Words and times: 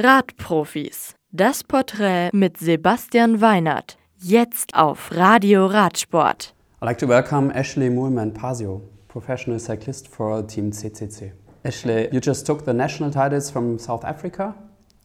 Radprofis. 0.00 1.16
Das 1.32 1.64
Porträt 1.64 2.30
mit 2.32 2.56
Sebastian 2.58 3.40
Weinert. 3.40 3.98
Jetzt 4.18 4.74
auf 4.76 5.10
Radio 5.12 5.66
Radsport. 5.66 6.54
I'd 6.80 6.86
like 6.86 6.98
to 6.98 7.08
welcome 7.08 7.50
Ashley 7.52 7.90
Moorman 7.90 8.32
Pasio, 8.32 8.80
professional 9.08 9.58
cyclist 9.58 10.06
for 10.06 10.46
Team 10.46 10.70
CCC. 10.70 11.32
Ashley, 11.64 12.08
you 12.12 12.20
just 12.20 12.46
took 12.46 12.64
the 12.64 12.72
national 12.72 13.10
titles 13.10 13.50
from 13.50 13.76
South 13.80 14.04
Africa, 14.04 14.54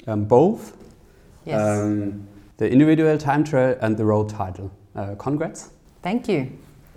um, 0.05 0.25
both. 0.25 0.73
Yes. 1.43 1.59
Um, 1.59 2.27
the 2.57 2.69
individual 2.71 3.17
time 3.17 3.43
trial 3.43 3.75
and 3.81 3.97
the 3.97 4.05
road 4.05 4.29
title. 4.29 4.69
Uh, 4.95 5.15
congrats. 5.15 5.71
Thank 6.03 6.27
you. 6.29 6.51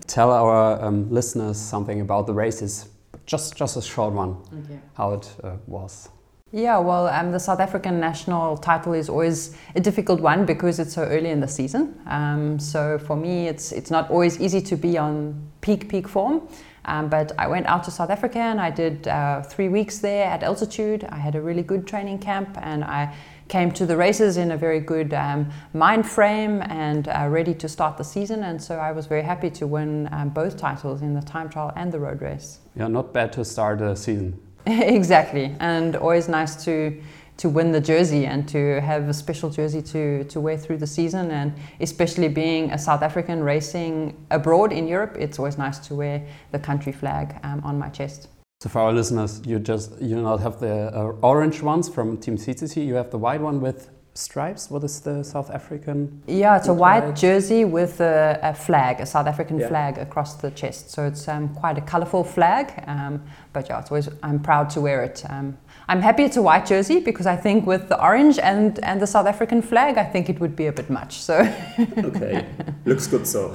Tell 0.06 0.30
our 0.30 0.84
um, 0.84 1.10
listeners 1.10 1.56
something 1.56 2.02
about 2.02 2.26
the 2.26 2.34
races, 2.34 2.90
just 3.24 3.56
just 3.56 3.76
a 3.78 3.82
short 3.82 4.12
one, 4.12 4.36
Okay. 4.52 4.78
how 4.98 5.14
it 5.14 5.34
uh, 5.42 5.52
was. 5.66 6.10
Yeah, 6.52 6.78
well, 6.78 7.08
um, 7.08 7.32
the 7.32 7.40
South 7.40 7.58
African 7.58 7.98
national 7.98 8.56
title 8.56 8.92
is 8.92 9.08
always 9.08 9.56
a 9.74 9.80
difficult 9.80 10.20
one 10.20 10.46
because 10.46 10.78
it's 10.78 10.94
so 10.94 11.02
early 11.02 11.30
in 11.30 11.40
the 11.40 11.48
season. 11.48 12.00
Um, 12.06 12.60
so 12.60 12.98
for 12.98 13.16
me, 13.16 13.48
it's 13.48 13.72
it's 13.72 13.90
not 13.90 14.08
always 14.10 14.40
easy 14.40 14.60
to 14.60 14.76
be 14.76 14.96
on 14.96 15.34
peak 15.60 15.88
peak 15.88 16.06
form. 16.06 16.48
Um, 16.84 17.08
but 17.08 17.32
I 17.36 17.48
went 17.48 17.66
out 17.66 17.82
to 17.84 17.90
South 17.90 18.10
Africa 18.10 18.38
and 18.38 18.60
I 18.60 18.70
did 18.70 19.08
uh, 19.08 19.42
three 19.42 19.68
weeks 19.68 19.98
there 19.98 20.24
at 20.26 20.44
altitude. 20.44 21.02
I 21.10 21.16
had 21.16 21.34
a 21.34 21.42
really 21.42 21.64
good 21.64 21.84
training 21.84 22.20
camp 22.20 22.56
and 22.62 22.84
I 22.84 23.12
came 23.48 23.72
to 23.72 23.84
the 23.84 23.96
races 23.96 24.36
in 24.36 24.52
a 24.52 24.56
very 24.56 24.78
good 24.78 25.12
um, 25.14 25.50
mind 25.74 26.08
frame 26.08 26.62
and 26.62 27.08
uh, 27.08 27.26
ready 27.28 27.54
to 27.54 27.68
start 27.68 27.96
the 27.96 28.04
season. 28.04 28.44
And 28.44 28.62
so 28.62 28.76
I 28.76 28.92
was 28.92 29.06
very 29.06 29.22
happy 29.22 29.50
to 29.50 29.66
win 29.66 30.08
um, 30.12 30.28
both 30.28 30.56
titles 30.56 31.02
in 31.02 31.12
the 31.12 31.22
time 31.22 31.48
trial 31.48 31.72
and 31.74 31.90
the 31.90 31.98
road 31.98 32.22
race. 32.22 32.60
Yeah, 32.76 32.86
not 32.86 33.12
bad 33.12 33.32
to 33.32 33.44
start 33.44 33.80
the 33.80 33.96
season. 33.96 34.40
exactly, 34.96 35.54
and 35.60 35.96
always 35.96 36.28
nice 36.28 36.64
to 36.64 37.00
to 37.36 37.50
win 37.50 37.70
the 37.70 37.80
jersey 37.80 38.24
and 38.24 38.48
to 38.48 38.80
have 38.80 39.08
a 39.08 39.14
special 39.14 39.50
jersey 39.50 39.82
to 39.82 40.24
to 40.24 40.40
wear 40.40 40.56
through 40.56 40.78
the 40.78 40.86
season, 40.86 41.30
and 41.30 41.52
especially 41.80 42.28
being 42.28 42.70
a 42.72 42.78
South 42.78 43.02
African 43.02 43.42
racing 43.42 44.16
abroad 44.30 44.72
in 44.72 44.88
Europe, 44.88 45.16
it's 45.18 45.38
always 45.38 45.56
nice 45.56 45.78
to 45.78 45.94
wear 45.94 46.26
the 46.50 46.58
country 46.58 46.92
flag 46.92 47.36
um, 47.42 47.60
on 47.64 47.78
my 47.78 47.88
chest. 47.88 48.28
So 48.60 48.70
for 48.70 48.80
our 48.80 48.92
listeners, 48.92 49.42
you 49.46 49.58
just 49.58 50.00
you 50.00 50.20
not 50.20 50.40
have 50.40 50.58
the 50.58 50.90
uh, 50.92 51.12
orange 51.22 51.62
ones 51.62 51.88
from 51.88 52.16
Team 52.16 52.36
CCC. 52.36 52.86
You 52.86 52.94
have 52.94 53.10
the 53.10 53.18
white 53.18 53.40
one 53.40 53.60
with 53.60 53.90
stripes. 54.16 54.70
What 54.70 54.82
is 54.84 55.00
the 55.00 55.22
South 55.22 55.50
African? 55.50 56.22
Yeah, 56.26 56.56
it's 56.56 56.68
a 56.68 56.74
white 56.74 57.02
flag. 57.04 57.16
jersey 57.16 57.64
with 57.64 58.00
a, 58.00 58.38
a 58.42 58.54
flag, 58.54 59.00
a 59.00 59.06
South 59.06 59.26
African 59.26 59.58
Yeah. 59.60 59.68
flag 59.68 59.98
across 59.98 60.34
the 60.34 60.50
chest. 60.50 60.90
So 60.90 61.04
it's 61.06 61.28
um, 61.28 61.48
quite 61.50 61.78
a 61.78 61.80
colourful 61.82 62.24
flag. 62.24 62.72
Um, 62.86 63.22
but 63.52 63.68
yeah, 63.68 63.80
it's 63.80 63.90
always 63.90 64.08
I'm 64.22 64.40
proud 64.40 64.70
to 64.70 64.80
wear 64.80 65.04
it. 65.04 65.24
Um, 65.28 65.56
I'm 65.88 66.00
happy 66.02 66.24
it's 66.24 66.36
a 66.36 66.42
white 66.42 66.66
jersey 66.66 67.00
because 67.00 67.26
I 67.26 67.36
think 67.36 67.66
with 67.66 67.88
the 67.88 68.02
orange 68.02 68.38
and, 68.38 68.78
and 68.84 69.00
the 69.00 69.06
South 69.06 69.26
African 69.26 69.62
flag, 69.62 69.98
I 69.98 70.04
think 70.04 70.28
it 70.28 70.40
would 70.40 70.56
be 70.56 70.66
a 70.66 70.72
bit 70.72 70.90
much. 70.90 71.12
So 71.20 71.34
Okay, 71.98 72.46
looks 72.84 73.06
good 73.06 73.26
so. 73.26 73.52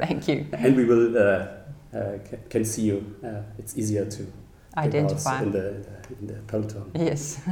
thank 0.00 0.28
you. 0.28 0.46
And 0.52 0.76
we 0.76 0.84
will 0.84 1.16
uh, 1.16 1.46
uh, 1.94 2.18
can 2.48 2.64
see 2.64 2.82
you. 2.82 3.14
Uh, 3.22 3.42
it's 3.58 3.76
easier 3.76 4.06
to 4.06 4.26
Identify. 4.76 5.36
out 5.38 5.42
in 5.42 5.52
the, 5.52 5.68
in 5.68 5.82
the 5.82 5.92
in 6.20 6.26
the 6.28 6.34
peloton. 6.46 6.90
Yes. 6.94 7.40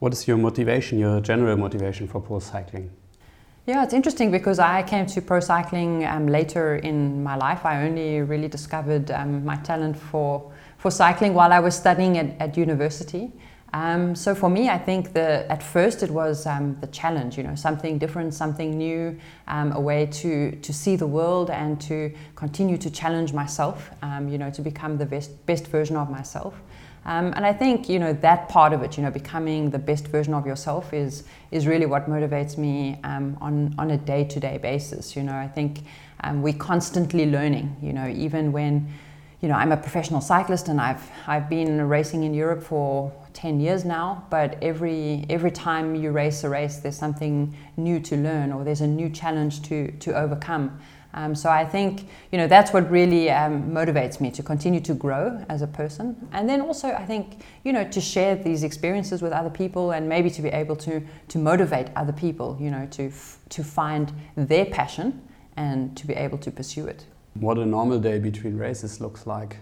What 0.00 0.12
is 0.12 0.26
your 0.26 0.36
motivation? 0.36 0.98
Your 0.98 1.20
general 1.20 1.56
motivation 1.56 2.08
for 2.08 2.20
pro 2.20 2.40
cycling? 2.40 2.90
Yeah, 3.66 3.82
it's 3.82 3.94
interesting 3.94 4.30
because 4.30 4.58
I 4.58 4.82
came 4.82 5.06
to 5.06 5.22
pro 5.22 5.40
cycling 5.40 6.04
um, 6.04 6.26
later 6.26 6.76
in 6.76 7.22
my 7.22 7.36
life. 7.36 7.64
I 7.64 7.86
only 7.86 8.20
really 8.20 8.48
discovered 8.48 9.10
um, 9.10 9.44
my 9.44 9.56
talent 9.56 9.96
for, 9.96 10.52
for 10.76 10.90
cycling 10.90 11.32
while 11.32 11.52
I 11.52 11.60
was 11.60 11.74
studying 11.74 12.18
at, 12.18 12.38
at 12.40 12.56
university. 12.56 13.32
Um, 13.72 14.14
so 14.14 14.34
for 14.34 14.48
me, 14.48 14.68
I 14.68 14.78
think 14.78 15.14
the, 15.14 15.50
at 15.50 15.62
first 15.62 16.02
it 16.02 16.10
was 16.10 16.46
um, 16.46 16.76
the 16.80 16.86
challenge, 16.88 17.36
you 17.36 17.42
know, 17.42 17.54
something 17.54 17.98
different, 17.98 18.34
something 18.34 18.76
new, 18.76 19.18
um, 19.48 19.72
a 19.72 19.80
way 19.80 20.06
to, 20.06 20.52
to 20.52 20.72
see 20.72 20.94
the 20.94 21.06
world 21.06 21.50
and 21.50 21.80
to 21.80 22.14
continue 22.36 22.76
to 22.78 22.90
challenge 22.90 23.32
myself, 23.32 23.90
um, 24.02 24.28
you 24.28 24.38
know, 24.38 24.50
to 24.50 24.62
become 24.62 24.96
the 24.96 25.06
best, 25.06 25.44
best 25.46 25.66
version 25.68 25.96
of 25.96 26.08
myself. 26.10 26.54
Um, 27.06 27.34
and 27.36 27.44
I 27.44 27.52
think 27.52 27.88
you 27.88 27.98
know 27.98 28.12
that 28.14 28.48
part 28.48 28.72
of 28.72 28.82
it, 28.82 28.96
you 28.96 29.02
know, 29.02 29.10
becoming 29.10 29.70
the 29.70 29.78
best 29.78 30.08
version 30.08 30.32
of 30.34 30.46
yourself 30.46 30.94
is 30.94 31.24
is 31.50 31.66
really 31.66 31.86
what 31.86 32.08
motivates 32.08 32.56
me 32.56 32.98
um, 33.04 33.36
on 33.40 33.74
on 33.78 33.90
a 33.90 33.98
day 33.98 34.24
to 34.24 34.40
day 34.40 34.58
basis. 34.58 35.14
You 35.14 35.22
know, 35.22 35.34
I 35.34 35.48
think 35.48 35.80
um, 36.22 36.42
we're 36.42 36.54
constantly 36.54 37.26
learning. 37.26 37.76
You 37.82 37.92
know, 37.92 38.08
even 38.08 38.52
when 38.52 38.88
you 39.42 39.48
know 39.48 39.54
I'm 39.54 39.72
a 39.72 39.76
professional 39.76 40.22
cyclist 40.22 40.68
and 40.68 40.80
I've 40.80 41.10
I've 41.26 41.48
been 41.50 41.86
racing 41.88 42.24
in 42.24 42.32
Europe 42.32 42.62
for 42.62 43.12
10 43.34 43.60
years 43.60 43.84
now 43.84 44.26
but 44.30 44.56
every 44.62 45.26
every 45.28 45.50
time 45.50 45.94
you 45.94 46.10
race 46.10 46.42
a 46.44 46.48
race 46.48 46.76
there's 46.76 46.96
something 46.96 47.54
new 47.76 48.00
to 48.00 48.16
learn 48.16 48.52
or 48.52 48.64
there's 48.64 48.80
a 48.80 48.86
new 48.86 49.10
challenge 49.10 49.62
to 49.62 49.90
to 49.98 50.16
overcome 50.16 50.78
um, 51.14 51.34
so 51.34 51.48
I 51.48 51.64
think 51.64 52.08
you 52.32 52.38
know 52.38 52.48
that's 52.48 52.72
what 52.72 52.90
really 52.90 53.30
um, 53.30 53.70
motivates 53.70 54.20
me 54.20 54.30
to 54.32 54.42
continue 54.42 54.80
to 54.80 54.94
grow 54.94 55.44
as 55.48 55.62
a 55.62 55.66
person, 55.66 56.28
and 56.32 56.48
then 56.48 56.60
also 56.60 56.88
I 56.88 57.06
think 57.06 57.42
you 57.62 57.72
know 57.72 57.84
to 57.88 58.00
share 58.00 58.34
these 58.34 58.64
experiences 58.64 59.22
with 59.22 59.32
other 59.32 59.50
people, 59.50 59.92
and 59.92 60.08
maybe 60.08 60.28
to 60.30 60.42
be 60.42 60.48
able 60.48 60.76
to 60.76 61.00
to 61.28 61.38
motivate 61.38 61.88
other 61.94 62.12
people, 62.12 62.58
you 62.60 62.70
know, 62.70 62.86
to 62.90 63.06
f- 63.06 63.38
to 63.50 63.62
find 63.62 64.12
their 64.36 64.66
passion 64.66 65.22
and 65.56 65.96
to 65.96 66.06
be 66.06 66.14
able 66.14 66.38
to 66.38 66.50
pursue 66.50 66.86
it. 66.88 67.06
What 67.34 67.58
a 67.58 67.66
normal 67.66 68.00
day 68.00 68.18
between 68.18 68.58
races 68.58 69.00
looks 69.00 69.24
like. 69.24 69.58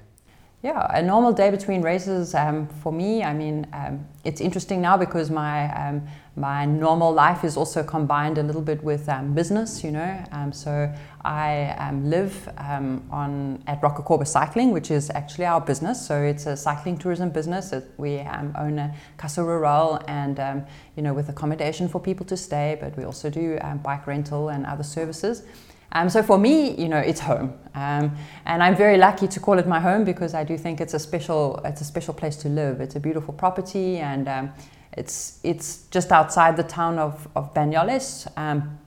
Yeah, 0.63 0.87
a 0.91 1.03
normal 1.03 1.33
day 1.33 1.51
between 1.51 1.83
races 1.83 2.37
um, 2.37 2.69
for 2.69 2.93
me. 2.93 3.25
I 3.25 3.35
mean, 3.35 3.67
um, 3.73 4.07
it's 4.23 4.41
interesting 4.41 4.81
now 4.81 4.97
because 4.97 5.29
my 5.29 5.69
um, 5.75 6.07
my 6.37 6.65
normal 6.65 7.13
life 7.13 7.43
is 7.43 7.57
also 7.57 7.83
combined 7.83 8.39
a 8.39 8.45
little 8.45 8.63
bit 8.63 8.81
with 8.85 9.09
um, 9.09 9.35
business. 9.35 9.83
You 9.83 9.91
know, 9.91 10.25
um, 10.31 10.53
so 10.53 10.89
I 11.25 11.75
um, 11.81 12.09
live 12.09 12.49
on 12.59 13.61
at 13.67 13.81
Rocacorba 13.81 14.25
Cycling, 14.25 14.71
which 14.71 14.93
is 14.93 15.11
actually 15.11 15.47
our 15.47 15.61
business. 15.61 16.07
So 16.07 16.23
it's 16.23 16.47
a 16.47 16.57
cycling 16.57 16.97
tourism 16.97 17.31
business. 17.31 17.75
We 17.97 18.21
own 18.21 18.79
a 18.79 18.95
Casa 19.17 19.43
Rural 19.43 20.01
and 20.07 20.65
you 20.95 21.03
know 21.03 21.13
with 21.13 21.29
accommodation 21.29 21.89
for 21.89 21.99
people 22.01 22.25
to 22.27 22.37
stay, 22.37 22.79
but 22.81 22.97
we 22.97 23.03
also 23.03 23.31
do 23.31 23.59
bike 23.83 24.07
rental 24.07 24.49
and 24.49 24.65
other 24.65 24.85
services. 24.85 25.43
Um, 25.93 26.09
so 26.09 26.23
for 26.23 26.39
me, 26.39 26.75
you 26.75 26.89
know, 26.89 26.99
it's 26.99 27.21
home, 27.21 27.53
um, 27.75 28.17
and 28.47 28.63
I'm 28.63 28.75
very 28.75 28.97
lucky 28.97 29.29
to 29.29 29.41
call 29.41 29.59
it 29.59 29.67
my 29.67 29.79
home 29.79 30.05
because 30.05 30.35
I 30.35 30.43
do 30.43 30.57
think 30.57 30.81
it's 30.81 30.95
a 30.95 30.99
special, 30.99 31.61
it's 31.65 31.81
a 31.83 31.85
special 31.85 32.15
place 32.15 32.37
to 32.37 32.49
live. 32.49 32.81
It's 32.81 32.97
a 32.97 33.01
beautiful 33.01 33.35
property, 33.35 33.99
and 33.99 34.29
um, 34.29 34.53
it's 34.97 35.39
it's 35.43 35.87
just 35.91 36.11
outside 36.11 36.57
the 36.57 36.65
town 36.65 36.99
of 36.99 37.29
of 37.37 37.53
Banyoles. 37.55 38.27
Um, 38.39 38.79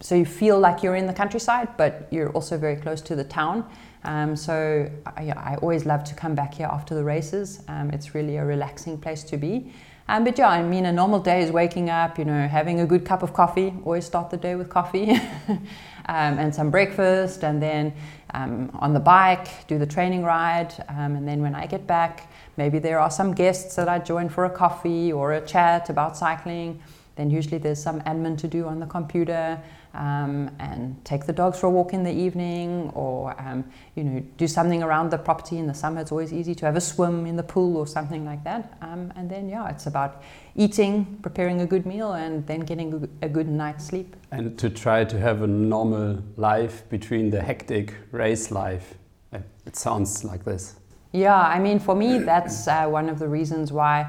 so 0.00 0.14
you 0.14 0.24
feel 0.24 0.58
like 0.58 0.82
you're 0.82 0.96
in 0.96 1.06
the 1.06 1.12
countryside, 1.12 1.68
but 1.76 2.08
you're 2.10 2.30
also 2.30 2.58
very 2.58 2.76
close 2.76 3.00
to 3.02 3.16
the 3.16 3.24
town. 3.24 3.64
Um, 4.04 4.36
so 4.36 4.90
I, 5.06 5.30
I 5.30 5.56
always 5.62 5.86
love 5.86 6.04
to 6.04 6.14
come 6.14 6.34
back 6.34 6.54
here 6.54 6.68
after 6.70 6.94
the 6.94 7.04
races. 7.04 7.62
Um, 7.68 7.90
it's 7.90 8.14
really 8.14 8.36
a 8.36 8.44
relaxing 8.44 8.98
place 8.98 9.22
to 9.24 9.36
be. 9.36 9.72
Um, 10.06 10.24
but 10.24 10.36
yeah, 10.36 10.48
I 10.48 10.62
mean, 10.62 10.84
a 10.84 10.92
normal 10.92 11.18
day 11.18 11.42
is 11.42 11.50
waking 11.50 11.88
up, 11.88 12.18
you 12.18 12.26
know, 12.26 12.46
having 12.46 12.80
a 12.80 12.86
good 12.86 13.06
cup 13.06 13.22
of 13.22 13.32
coffee. 13.32 13.72
Always 13.84 14.04
start 14.04 14.28
the 14.28 14.36
day 14.36 14.54
with 14.54 14.68
coffee, 14.68 15.12
um, 15.48 15.58
and 16.06 16.54
some 16.54 16.70
breakfast, 16.70 17.42
and 17.42 17.62
then 17.62 17.94
um, 18.34 18.70
on 18.80 18.92
the 18.92 19.00
bike 19.00 19.66
do 19.66 19.78
the 19.78 19.86
training 19.86 20.22
ride. 20.22 20.74
Um, 20.90 21.16
and 21.16 21.26
then 21.26 21.40
when 21.40 21.54
I 21.54 21.66
get 21.66 21.86
back, 21.86 22.30
maybe 22.58 22.78
there 22.78 22.98
are 22.98 23.10
some 23.10 23.32
guests 23.32 23.76
that 23.76 23.88
I 23.88 23.98
join 23.98 24.28
for 24.28 24.44
a 24.44 24.50
coffee 24.50 25.10
or 25.10 25.32
a 25.32 25.40
chat 25.40 25.88
about 25.88 26.18
cycling. 26.18 26.82
Then 27.16 27.30
usually 27.30 27.58
there's 27.58 27.82
some 27.82 28.00
admin 28.02 28.36
to 28.38 28.48
do 28.48 28.66
on 28.66 28.80
the 28.80 28.86
computer, 28.86 29.58
um, 29.94 30.50
and 30.58 31.02
take 31.04 31.24
the 31.26 31.32
dogs 31.32 31.58
for 31.58 31.66
a 31.66 31.70
walk 31.70 31.92
in 31.94 32.02
the 32.02 32.12
evening, 32.12 32.90
or 32.94 33.34
um, 33.40 33.64
you 33.94 34.04
know 34.04 34.22
do 34.36 34.46
something 34.46 34.82
around 34.82 35.10
the 35.10 35.18
property. 35.18 35.58
In 35.58 35.66
the 35.66 35.74
summer, 35.74 36.00
it's 36.00 36.12
always 36.12 36.32
easy 36.32 36.54
to 36.56 36.66
have 36.66 36.76
a 36.76 36.80
swim 36.80 37.26
in 37.26 37.36
the 37.36 37.42
pool 37.42 37.76
or 37.76 37.86
something 37.86 38.24
like 38.24 38.42
that. 38.44 38.76
Um, 38.82 39.12
and 39.16 39.30
then 39.30 39.48
yeah, 39.48 39.68
it's 39.70 39.86
about 39.86 40.22
eating, 40.56 41.18
preparing 41.22 41.60
a 41.60 41.66
good 41.66 41.86
meal, 41.86 42.12
and 42.12 42.46
then 42.46 42.60
getting 42.60 43.08
a 43.22 43.28
good- 43.28 43.48
night's 43.48 43.84
sleep. 43.84 44.16
And 44.30 44.58
to 44.58 44.70
try 44.70 45.04
to 45.04 45.18
have 45.18 45.42
a 45.42 45.46
normal 45.46 46.22
life 46.36 46.88
between 46.88 47.30
the 47.30 47.42
hectic 47.42 47.94
race 48.12 48.50
life. 48.50 48.94
Uh, 49.32 49.38
It 49.66 49.76
sounds 49.76 50.24
like 50.24 50.44
this. 50.44 50.74
Yeah, 51.12 51.38
I 51.38 51.58
mean, 51.60 51.78
for 51.78 51.94
me, 51.94 52.18
that's 52.18 52.66
uh, 52.66 52.86
one 52.88 53.08
of 53.08 53.18
the 53.18 53.28
reasons 53.28 53.70
why 53.72 54.06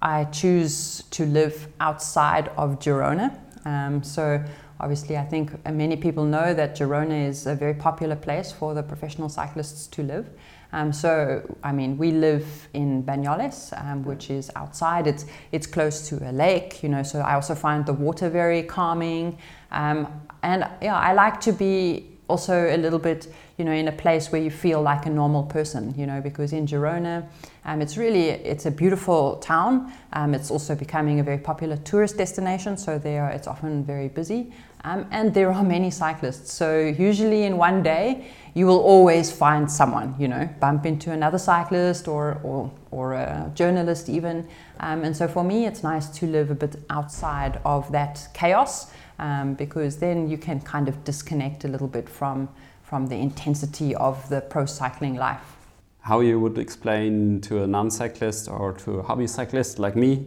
I 0.00 0.24
choose 0.24 1.02
to 1.10 1.26
live 1.26 1.68
outside 1.80 2.48
of 2.56 2.78
Girona. 2.78 3.30
Um, 3.64 4.02
so, 4.02 4.42
obviously, 4.80 5.16
I 5.16 5.24
think 5.24 5.52
uh, 5.64 5.72
many 5.72 5.96
people 5.96 6.24
know 6.24 6.54
that 6.54 6.76
Girona 6.76 7.28
is 7.28 7.46
a 7.46 7.54
very 7.54 7.74
popular 7.74 8.16
place 8.16 8.52
for 8.52 8.74
the 8.74 8.82
professional 8.82 9.28
cyclists 9.28 9.86
to 9.88 10.02
live. 10.02 10.28
Um, 10.72 10.92
so, 10.92 11.42
I 11.62 11.72
mean, 11.72 11.96
we 11.96 12.10
live 12.10 12.68
in 12.74 13.02
Banyoles, 13.02 13.72
um, 13.82 14.04
which 14.04 14.30
is 14.30 14.50
outside. 14.56 15.06
It's 15.06 15.24
it's 15.52 15.66
close 15.66 16.08
to 16.08 16.28
a 16.28 16.32
lake, 16.32 16.82
you 16.82 16.88
know. 16.88 17.02
So 17.02 17.20
I 17.20 17.34
also 17.34 17.54
find 17.54 17.86
the 17.86 17.92
water 17.92 18.28
very 18.28 18.62
calming, 18.62 19.38
um, 19.70 20.08
and 20.42 20.68
yeah, 20.82 20.96
I 20.96 21.12
like 21.12 21.40
to 21.42 21.52
be 21.52 22.16
also 22.28 22.74
a 22.74 22.76
little 22.76 22.98
bit, 22.98 23.28
you 23.56 23.64
know, 23.64 23.72
in 23.72 23.88
a 23.88 23.92
place 23.92 24.32
where 24.32 24.42
you 24.42 24.50
feel 24.50 24.82
like 24.82 25.06
a 25.06 25.10
normal 25.10 25.44
person, 25.44 25.94
you 25.96 26.06
know, 26.06 26.20
because 26.20 26.52
in 26.52 26.66
Girona, 26.66 27.24
um, 27.64 27.80
it's 27.80 27.96
really 27.96 28.30
it's 28.30 28.66
a 28.66 28.70
beautiful 28.70 29.36
town. 29.36 29.92
Um, 30.12 30.34
it's 30.34 30.50
also 30.50 30.74
becoming 30.74 31.20
a 31.20 31.22
very 31.22 31.38
popular 31.38 31.76
tourist 31.76 32.16
destination, 32.18 32.76
so 32.76 32.98
there 32.98 33.28
it's 33.28 33.46
often 33.46 33.84
very 33.84 34.08
busy, 34.08 34.52
um, 34.86 35.04
and 35.10 35.34
there 35.34 35.52
are 35.52 35.64
many 35.64 35.90
cyclists. 35.90 36.52
So 36.52 36.78
usually 36.78 37.42
in 37.42 37.56
one 37.56 37.82
day, 37.82 38.28
you 38.54 38.66
will 38.66 38.78
always 38.78 39.32
find 39.32 39.70
someone, 39.70 40.14
you 40.16 40.28
know, 40.28 40.48
bump 40.60 40.86
into 40.86 41.10
another 41.10 41.38
cyclist 41.38 42.06
or 42.06 42.40
or, 42.44 42.70
or 42.92 43.14
a 43.14 43.50
journalist 43.54 44.08
even. 44.08 44.48
Um, 44.78 45.02
and 45.02 45.14
so 45.16 45.26
for 45.26 45.42
me, 45.42 45.66
it's 45.66 45.82
nice 45.82 46.08
to 46.18 46.26
live 46.26 46.52
a 46.52 46.54
bit 46.54 46.76
outside 46.88 47.60
of 47.64 47.90
that 47.92 48.28
chaos 48.32 48.92
um, 49.18 49.54
because 49.54 49.96
then 49.98 50.30
you 50.30 50.38
can 50.38 50.60
kind 50.60 50.88
of 50.88 51.02
disconnect 51.02 51.64
a 51.64 51.68
little 51.68 51.88
bit 51.88 52.08
from, 52.08 52.48
from 52.84 53.08
the 53.08 53.16
intensity 53.16 53.94
of 53.96 54.28
the 54.28 54.40
pro 54.40 54.66
cycling 54.66 55.16
life. 55.16 55.56
How 56.00 56.20
you 56.20 56.38
would 56.38 56.58
explain 56.58 57.40
to 57.40 57.64
a 57.64 57.66
non 57.66 57.90
cyclist 57.90 58.48
or 58.48 58.72
to 58.84 59.00
a 59.00 59.02
hobby 59.02 59.26
cyclist 59.26 59.80
like 59.80 59.96
me? 59.96 60.26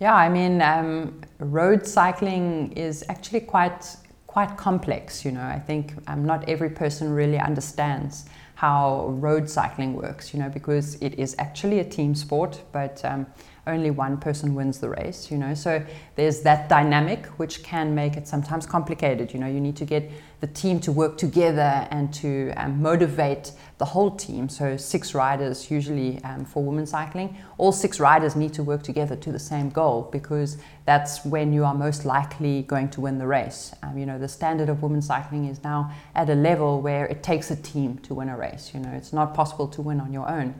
Yeah, 0.00 0.14
I 0.14 0.28
mean, 0.28 0.60
um, 0.60 1.20
road 1.38 1.86
cycling 1.86 2.72
is 2.72 3.04
actually 3.08 3.40
quite 3.40 3.96
quite 4.26 4.56
complex. 4.56 5.24
You 5.24 5.30
know, 5.32 5.44
I 5.44 5.60
think 5.60 5.94
um, 6.08 6.24
not 6.24 6.48
every 6.48 6.70
person 6.70 7.12
really 7.12 7.38
understands 7.38 8.24
how 8.56 9.06
road 9.20 9.48
cycling 9.48 9.94
works. 9.94 10.34
You 10.34 10.40
know, 10.40 10.48
because 10.48 10.96
it 10.96 11.14
is 11.14 11.36
actually 11.38 11.78
a 11.78 11.84
team 11.84 12.14
sport, 12.14 12.62
but 12.72 13.04
um, 13.04 13.26
only 13.66 13.90
one 13.90 14.18
person 14.18 14.54
wins 14.54 14.78
the 14.78 14.88
race, 14.88 15.30
you 15.30 15.38
know. 15.38 15.54
So 15.54 15.84
there's 16.16 16.40
that 16.42 16.68
dynamic 16.68 17.26
which 17.38 17.62
can 17.62 17.94
make 17.94 18.16
it 18.16 18.28
sometimes 18.28 18.66
complicated. 18.66 19.32
You 19.32 19.40
know, 19.40 19.46
you 19.46 19.60
need 19.60 19.76
to 19.76 19.84
get 19.84 20.10
the 20.40 20.46
team 20.48 20.78
to 20.80 20.92
work 20.92 21.16
together 21.16 21.88
and 21.90 22.12
to 22.12 22.52
um, 22.56 22.82
motivate 22.82 23.52
the 23.78 23.84
whole 23.84 24.10
team. 24.10 24.48
So 24.48 24.76
six 24.76 25.14
riders 25.14 25.70
usually 25.70 26.22
um, 26.22 26.44
for 26.44 26.62
women 26.62 26.86
cycling, 26.86 27.36
all 27.56 27.72
six 27.72 27.98
riders 27.98 28.36
need 28.36 28.52
to 28.54 28.62
work 28.62 28.82
together 28.82 29.16
to 29.16 29.32
the 29.32 29.38
same 29.38 29.70
goal 29.70 30.08
because 30.12 30.58
that's 30.84 31.24
when 31.24 31.52
you 31.52 31.64
are 31.64 31.74
most 31.74 32.04
likely 32.04 32.62
going 32.62 32.90
to 32.90 33.00
win 33.00 33.18
the 33.18 33.26
race. 33.26 33.74
Um, 33.82 33.96
you 33.96 34.04
know, 34.04 34.18
the 34.18 34.28
standard 34.28 34.68
of 34.68 34.82
women 34.82 35.00
cycling 35.00 35.46
is 35.46 35.64
now 35.64 35.90
at 36.14 36.28
a 36.28 36.34
level 36.34 36.82
where 36.82 37.06
it 37.06 37.22
takes 37.22 37.50
a 37.50 37.56
team 37.56 37.98
to 38.00 38.14
win 38.14 38.28
a 38.28 38.36
race. 38.36 38.72
You 38.74 38.80
know, 38.80 38.90
it's 38.90 39.14
not 39.14 39.32
possible 39.32 39.68
to 39.68 39.80
win 39.80 40.00
on 40.00 40.12
your 40.12 40.28
own. 40.28 40.54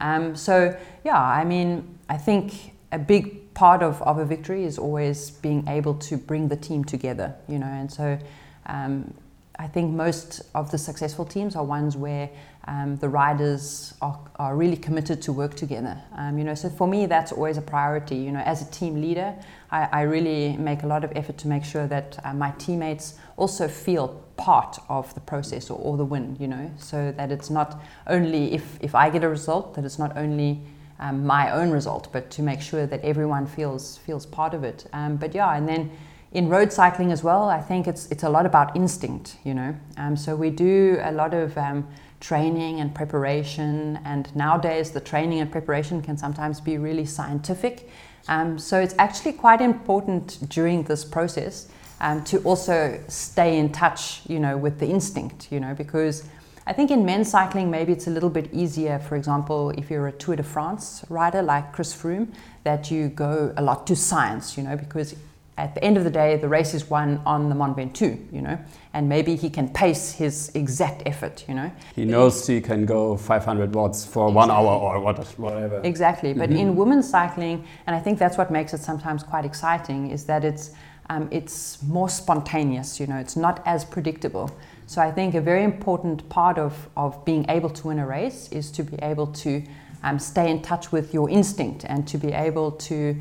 Um, 0.00 0.34
so 0.36 0.76
yeah, 1.04 1.20
I 1.20 1.44
mean, 1.44 1.98
I 2.08 2.16
think 2.16 2.72
a 2.92 2.98
big 2.98 3.52
part 3.54 3.82
of, 3.82 4.02
of 4.02 4.18
a 4.18 4.24
victory 4.24 4.64
is 4.64 4.78
always 4.78 5.30
being 5.30 5.66
able 5.68 5.94
to 5.94 6.16
bring 6.16 6.48
the 6.48 6.56
team 6.56 6.84
together, 6.84 7.34
you 7.48 7.58
know, 7.58 7.66
and 7.66 7.90
so 7.90 8.18
um, 8.66 9.14
I 9.58 9.66
think 9.66 9.92
most 9.92 10.42
of 10.54 10.70
the 10.70 10.78
successful 10.78 11.24
teams 11.24 11.54
are 11.54 11.64
ones 11.64 11.96
where 11.96 12.30
um, 12.70 12.96
the 12.98 13.08
riders 13.08 13.94
are, 14.00 14.16
are 14.36 14.56
really 14.56 14.76
committed 14.76 15.20
to 15.22 15.32
work 15.32 15.56
together. 15.56 16.00
Um, 16.14 16.38
you 16.38 16.44
know, 16.44 16.54
so 16.54 16.70
for 16.70 16.86
me, 16.86 17.06
that's 17.06 17.32
always 17.32 17.58
a 17.58 17.62
priority. 17.62 18.14
You 18.14 18.30
know, 18.30 18.40
as 18.40 18.62
a 18.62 18.70
team 18.70 19.00
leader, 19.00 19.34
I, 19.72 19.88
I 19.90 20.02
really 20.02 20.56
make 20.56 20.84
a 20.84 20.86
lot 20.86 21.02
of 21.02 21.12
effort 21.16 21.36
to 21.38 21.48
make 21.48 21.64
sure 21.64 21.88
that 21.88 22.20
uh, 22.22 22.32
my 22.32 22.52
teammates 22.58 23.14
also 23.36 23.66
feel 23.66 24.22
part 24.36 24.78
of 24.88 25.12
the 25.14 25.20
process 25.20 25.68
or, 25.68 25.80
or, 25.80 25.96
the 25.96 26.04
win. 26.04 26.36
You 26.38 26.46
know, 26.46 26.70
so 26.78 27.12
that 27.16 27.32
it's 27.32 27.50
not 27.50 27.82
only 28.06 28.54
if 28.54 28.78
if 28.80 28.94
I 28.94 29.10
get 29.10 29.24
a 29.24 29.28
result, 29.28 29.74
that 29.74 29.84
it's 29.84 29.98
not 29.98 30.16
only 30.16 30.60
um, 31.00 31.26
my 31.26 31.50
own 31.50 31.72
result, 31.72 32.12
but 32.12 32.30
to 32.30 32.42
make 32.42 32.60
sure 32.60 32.86
that 32.86 33.00
everyone 33.02 33.46
feels 33.46 33.98
feels 33.98 34.26
part 34.26 34.54
of 34.54 34.62
it. 34.62 34.86
Um, 34.92 35.16
but 35.16 35.34
yeah, 35.34 35.56
and 35.56 35.68
then 35.68 35.90
in 36.30 36.48
road 36.48 36.72
cycling 36.72 37.10
as 37.10 37.24
well, 37.24 37.48
I 37.48 37.60
think 37.60 37.88
it's 37.88 38.06
it's 38.12 38.22
a 38.22 38.30
lot 38.30 38.46
about 38.46 38.76
instinct, 38.76 39.38
you 39.42 39.54
know. 39.54 39.74
Um, 39.96 40.16
so 40.16 40.36
we 40.36 40.50
do 40.50 40.98
a 41.02 41.10
lot 41.10 41.34
of 41.34 41.58
um, 41.58 41.88
training 42.20 42.80
and 42.80 42.94
preparation, 42.94 43.98
and 44.04 44.34
nowadays 44.36 44.90
the 44.90 45.00
training 45.00 45.40
and 45.40 45.50
preparation 45.50 46.02
can 46.02 46.16
sometimes 46.16 46.60
be 46.60 46.78
really 46.78 47.06
scientific. 47.06 47.88
Um, 48.28 48.58
so 48.58 48.78
it's 48.78 48.94
actually 48.98 49.32
quite 49.32 49.60
important 49.60 50.48
during 50.48 50.84
this 50.84 51.04
process 51.04 51.68
um, 52.00 52.22
to 52.24 52.38
also 52.42 53.02
stay 53.08 53.58
in 53.58 53.72
touch, 53.72 54.22
you 54.28 54.38
know, 54.38 54.56
with 54.56 54.78
the 54.78 54.86
instinct, 54.86 55.50
you 55.50 55.60
know, 55.60 55.74
because 55.74 56.24
I 56.66 56.72
think 56.72 56.90
in 56.90 57.04
men's 57.04 57.30
cycling 57.30 57.70
maybe 57.70 57.92
it's 57.92 58.06
a 58.06 58.10
little 58.10 58.30
bit 58.30 58.52
easier. 58.52 58.98
For 58.98 59.16
example, 59.16 59.70
if 59.70 59.90
you're 59.90 60.06
a 60.08 60.12
Tour 60.12 60.36
de 60.36 60.42
France 60.42 61.04
rider 61.08 61.42
like 61.42 61.72
Chris 61.72 61.94
Froome, 61.94 62.32
that 62.64 62.90
you 62.90 63.08
go 63.08 63.52
a 63.56 63.62
lot 63.62 63.86
to 63.88 63.96
science, 63.96 64.56
you 64.56 64.62
know, 64.62 64.76
because 64.76 65.14
at 65.58 65.74
the 65.74 65.84
end 65.84 65.96
of 65.96 66.04
the 66.04 66.10
day, 66.10 66.36
the 66.36 66.48
race 66.48 66.72
is 66.72 66.88
won 66.88 67.20
on 67.26 67.48
the 67.48 67.54
Mont 67.54 67.76
Ventoux, 67.76 68.18
you 68.32 68.40
know, 68.40 68.58
and 68.94 69.08
maybe 69.08 69.36
he 69.36 69.50
can 69.50 69.68
pace 69.68 70.12
his 70.12 70.50
exact 70.54 71.02
effort, 71.04 71.44
you 71.46 71.54
know. 71.54 71.70
He 71.94 72.04
knows 72.04 72.46
he 72.46 72.60
can 72.60 72.86
go 72.86 73.16
500 73.16 73.74
watts 73.74 74.04
for 74.04 74.28
exactly. 74.28 74.34
one 74.34 74.50
hour 74.50 74.72
or 74.72 75.00
whatever. 75.00 75.80
Exactly, 75.84 76.32
but 76.32 76.48
mm-hmm. 76.48 76.58
in 76.58 76.76
women's 76.76 77.08
cycling, 77.08 77.64
and 77.86 77.94
I 77.94 78.00
think 78.00 78.18
that's 78.18 78.38
what 78.38 78.50
makes 78.50 78.72
it 78.72 78.80
sometimes 78.80 79.22
quite 79.22 79.44
exciting, 79.44 80.10
is 80.10 80.24
that 80.24 80.44
it's 80.44 80.70
um, 81.10 81.28
it's 81.32 81.82
more 81.82 82.08
spontaneous, 82.08 83.00
you 83.00 83.06
know, 83.08 83.16
it's 83.16 83.36
not 83.36 83.62
as 83.66 83.84
predictable. 83.84 84.48
So 84.86 85.02
I 85.02 85.10
think 85.10 85.34
a 85.34 85.40
very 85.40 85.64
important 85.64 86.28
part 86.28 86.56
of, 86.56 86.88
of 86.96 87.24
being 87.24 87.44
able 87.48 87.68
to 87.70 87.88
win 87.88 87.98
a 87.98 88.06
race 88.06 88.48
is 88.52 88.70
to 88.72 88.84
be 88.84 88.96
able 89.02 89.26
to 89.26 89.62
um, 90.04 90.20
stay 90.20 90.48
in 90.50 90.62
touch 90.62 90.92
with 90.92 91.12
your 91.12 91.28
instinct 91.28 91.84
and 91.84 92.06
to 92.06 92.16
be 92.16 92.32
able 92.32 92.70
to 92.72 93.20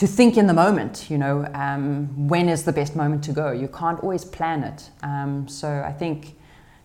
to 0.00 0.06
think 0.06 0.38
in 0.38 0.46
the 0.46 0.54
moment, 0.54 1.10
you 1.10 1.18
know, 1.18 1.46
um, 1.52 2.26
when 2.26 2.48
is 2.48 2.64
the 2.64 2.72
best 2.72 2.96
moment 2.96 3.22
to 3.22 3.32
go? 3.32 3.50
You 3.50 3.68
can't 3.68 4.00
always 4.00 4.24
plan 4.24 4.62
it. 4.62 4.88
Um, 5.02 5.46
so 5.46 5.84
I 5.86 5.92
think, 5.92 6.38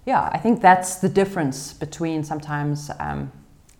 yeah, 0.05 0.29
I 0.33 0.37
think 0.37 0.61
that's 0.61 0.97
the 0.97 1.07
difference 1.07 1.71
between 1.71 2.25
sometimes 2.25 2.91
um, 2.99 3.31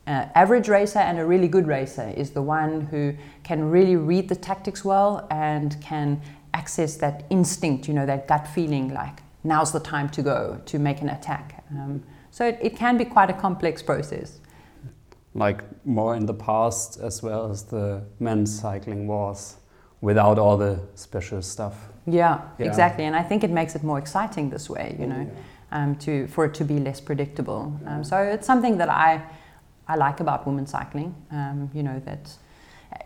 an 0.05 0.31
average 0.35 0.69
racer 0.69 0.99
and 0.99 1.19
a 1.19 1.25
really 1.25 1.49
good 1.49 1.67
racer 1.67 2.13
is 2.15 2.31
the 2.31 2.41
one 2.41 2.79
who 2.79 3.13
can 3.43 3.69
really 3.69 3.97
read 3.97 4.29
the 4.29 4.37
tactics 4.37 4.85
well 4.85 5.27
and 5.29 5.81
can 5.81 6.21
access 6.53 6.95
that 6.95 7.25
instinct, 7.29 7.89
you 7.89 7.93
know, 7.93 8.05
that 8.05 8.29
gut 8.29 8.47
feeling 8.47 8.93
like 8.93 9.19
now's 9.43 9.73
the 9.73 9.81
time 9.81 10.07
to 10.11 10.21
go 10.21 10.61
to 10.65 10.79
make 10.79 11.01
an 11.01 11.09
attack. 11.09 11.61
Um, 11.71 12.01
so 12.31 12.47
it, 12.47 12.57
it 12.61 12.77
can 12.77 12.97
be 12.97 13.03
quite 13.03 13.29
a 13.29 13.33
complex 13.33 13.83
process 13.83 14.39
like 15.35 15.63
more 15.85 16.15
in 16.15 16.25
the 16.25 16.33
past 16.33 16.97
as 16.99 17.21
well 17.21 17.51
as 17.51 17.63
the 17.63 18.01
men's 18.19 18.57
cycling 18.57 19.05
was 19.05 19.57
without 20.01 20.39
all 20.39 20.57
the 20.57 20.79
special 20.95 21.41
stuff. 21.41 21.75
Yeah, 22.07 22.41
yeah, 22.57 22.67
exactly. 22.67 23.03
And 23.03 23.15
I 23.15 23.23
think 23.23 23.43
it 23.43 23.51
makes 23.51 23.75
it 23.75 23.83
more 23.83 23.99
exciting 23.99 24.49
this 24.49 24.69
way, 24.69 24.95
you 24.97 25.07
know, 25.07 25.29
yeah. 25.29 25.83
um, 25.83 25.95
to, 25.97 26.27
for 26.27 26.45
it 26.45 26.53
to 26.55 26.63
be 26.63 26.79
less 26.79 27.01
predictable. 27.01 27.77
Um, 27.85 28.03
so 28.03 28.17
it's 28.17 28.47
something 28.47 28.77
that 28.77 28.89
I, 28.89 29.21
I 29.87 29.95
like 29.95 30.21
about 30.21 30.47
women's 30.47 30.71
cycling, 30.71 31.13
um, 31.31 31.69
you 31.73 31.83
know, 31.83 32.01
that, 32.05 32.33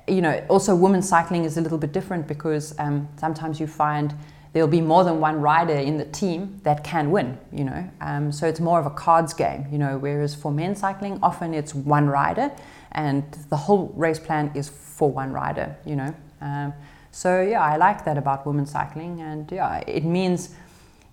you 0.08 0.22
know, 0.22 0.46
also 0.50 0.76
women's 0.76 1.10
cycling 1.10 1.46
is 1.46 1.58
a 1.58 1.62
little 1.62 1.78
bit 1.78 1.94
different 1.94 2.28
because 2.28 2.78
um, 2.78 3.08
sometimes 3.18 3.60
you 3.60 3.66
find 3.68 4.14
there'll 4.54 4.68
be 4.68 4.82
more 4.82 5.04
than 5.04 5.20
one 5.20 5.42
rider 5.42 5.74
in 5.74 5.98
the 5.98 6.06
team 6.06 6.60
that 6.64 6.84
can 6.84 7.12
win, 7.12 7.38
you 7.52 7.64
know. 7.64 7.90
Um, 8.02 8.32
so 8.32 8.48
it's 8.48 8.60
more 8.60 8.80
of 8.80 8.86
a 8.86 8.90
cards 8.90 9.34
game, 9.34 9.68
you 9.72 9.78
know, 9.78 9.98
whereas 9.98 10.34
for 10.34 10.52
men's 10.52 10.80
cycling, 10.80 11.20
often 11.22 11.54
it's 11.54 11.76
one 11.76 12.08
rider 12.08 12.52
and 12.94 13.24
the 13.50 13.58
whole 13.58 13.94
race 13.96 14.20
plan 14.20 14.52
is 14.56 14.70
for 14.70 15.12
one 15.12 15.32
rider, 15.32 15.76
you 15.86 15.96
know. 15.96 16.16
Um, 16.42 16.74
so 17.12 17.42
yeah, 17.42 17.62
I 17.62 17.78
like 17.78 18.06
that 18.06 18.18
about 18.18 18.46
women's 18.46 18.72
cycling 18.72 19.22
and 19.22 19.52
yeah, 19.52 19.84
it 19.88 20.04
means 20.04 20.56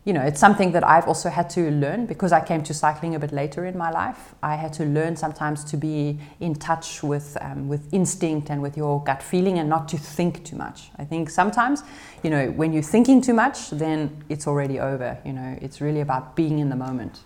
you 0.06 0.12
know, 0.12 0.22
it's 0.22 0.38
something 0.38 0.70
that 0.70 0.86
I've 0.86 1.08
also 1.08 1.28
had 1.28 1.50
to 1.50 1.68
learn 1.68 2.06
because 2.06 2.30
I 2.30 2.40
came 2.40 2.62
to 2.62 2.72
cycling 2.72 3.16
a 3.16 3.18
bit 3.18 3.32
later 3.32 3.66
in 3.66 3.76
my 3.76 3.90
life. 3.90 4.36
I 4.40 4.54
had 4.54 4.72
to 4.74 4.84
learn 4.84 5.16
sometimes 5.16 5.64
to 5.64 5.76
be 5.76 6.20
in 6.38 6.54
touch 6.54 7.02
with 7.02 7.36
um, 7.40 7.66
with 7.66 7.92
instinct 7.92 8.48
and 8.48 8.62
with 8.62 8.76
your 8.76 9.02
gut 9.02 9.20
feeling, 9.20 9.58
and 9.58 9.68
not 9.68 9.88
to 9.88 9.98
think 9.98 10.44
too 10.44 10.54
much. 10.54 10.90
I 10.96 11.04
think 11.04 11.28
sometimes, 11.28 11.82
you 12.22 12.30
know, 12.30 12.52
when 12.52 12.72
you're 12.72 12.84
thinking 12.84 13.20
too 13.20 13.34
much, 13.34 13.70
then 13.70 14.22
it's 14.28 14.46
already 14.46 14.78
over. 14.78 15.18
You 15.24 15.32
know, 15.32 15.58
it's 15.60 15.80
really 15.80 16.02
about 16.02 16.36
being 16.36 16.60
in 16.60 16.68
the 16.68 16.76
moment. 16.76 17.18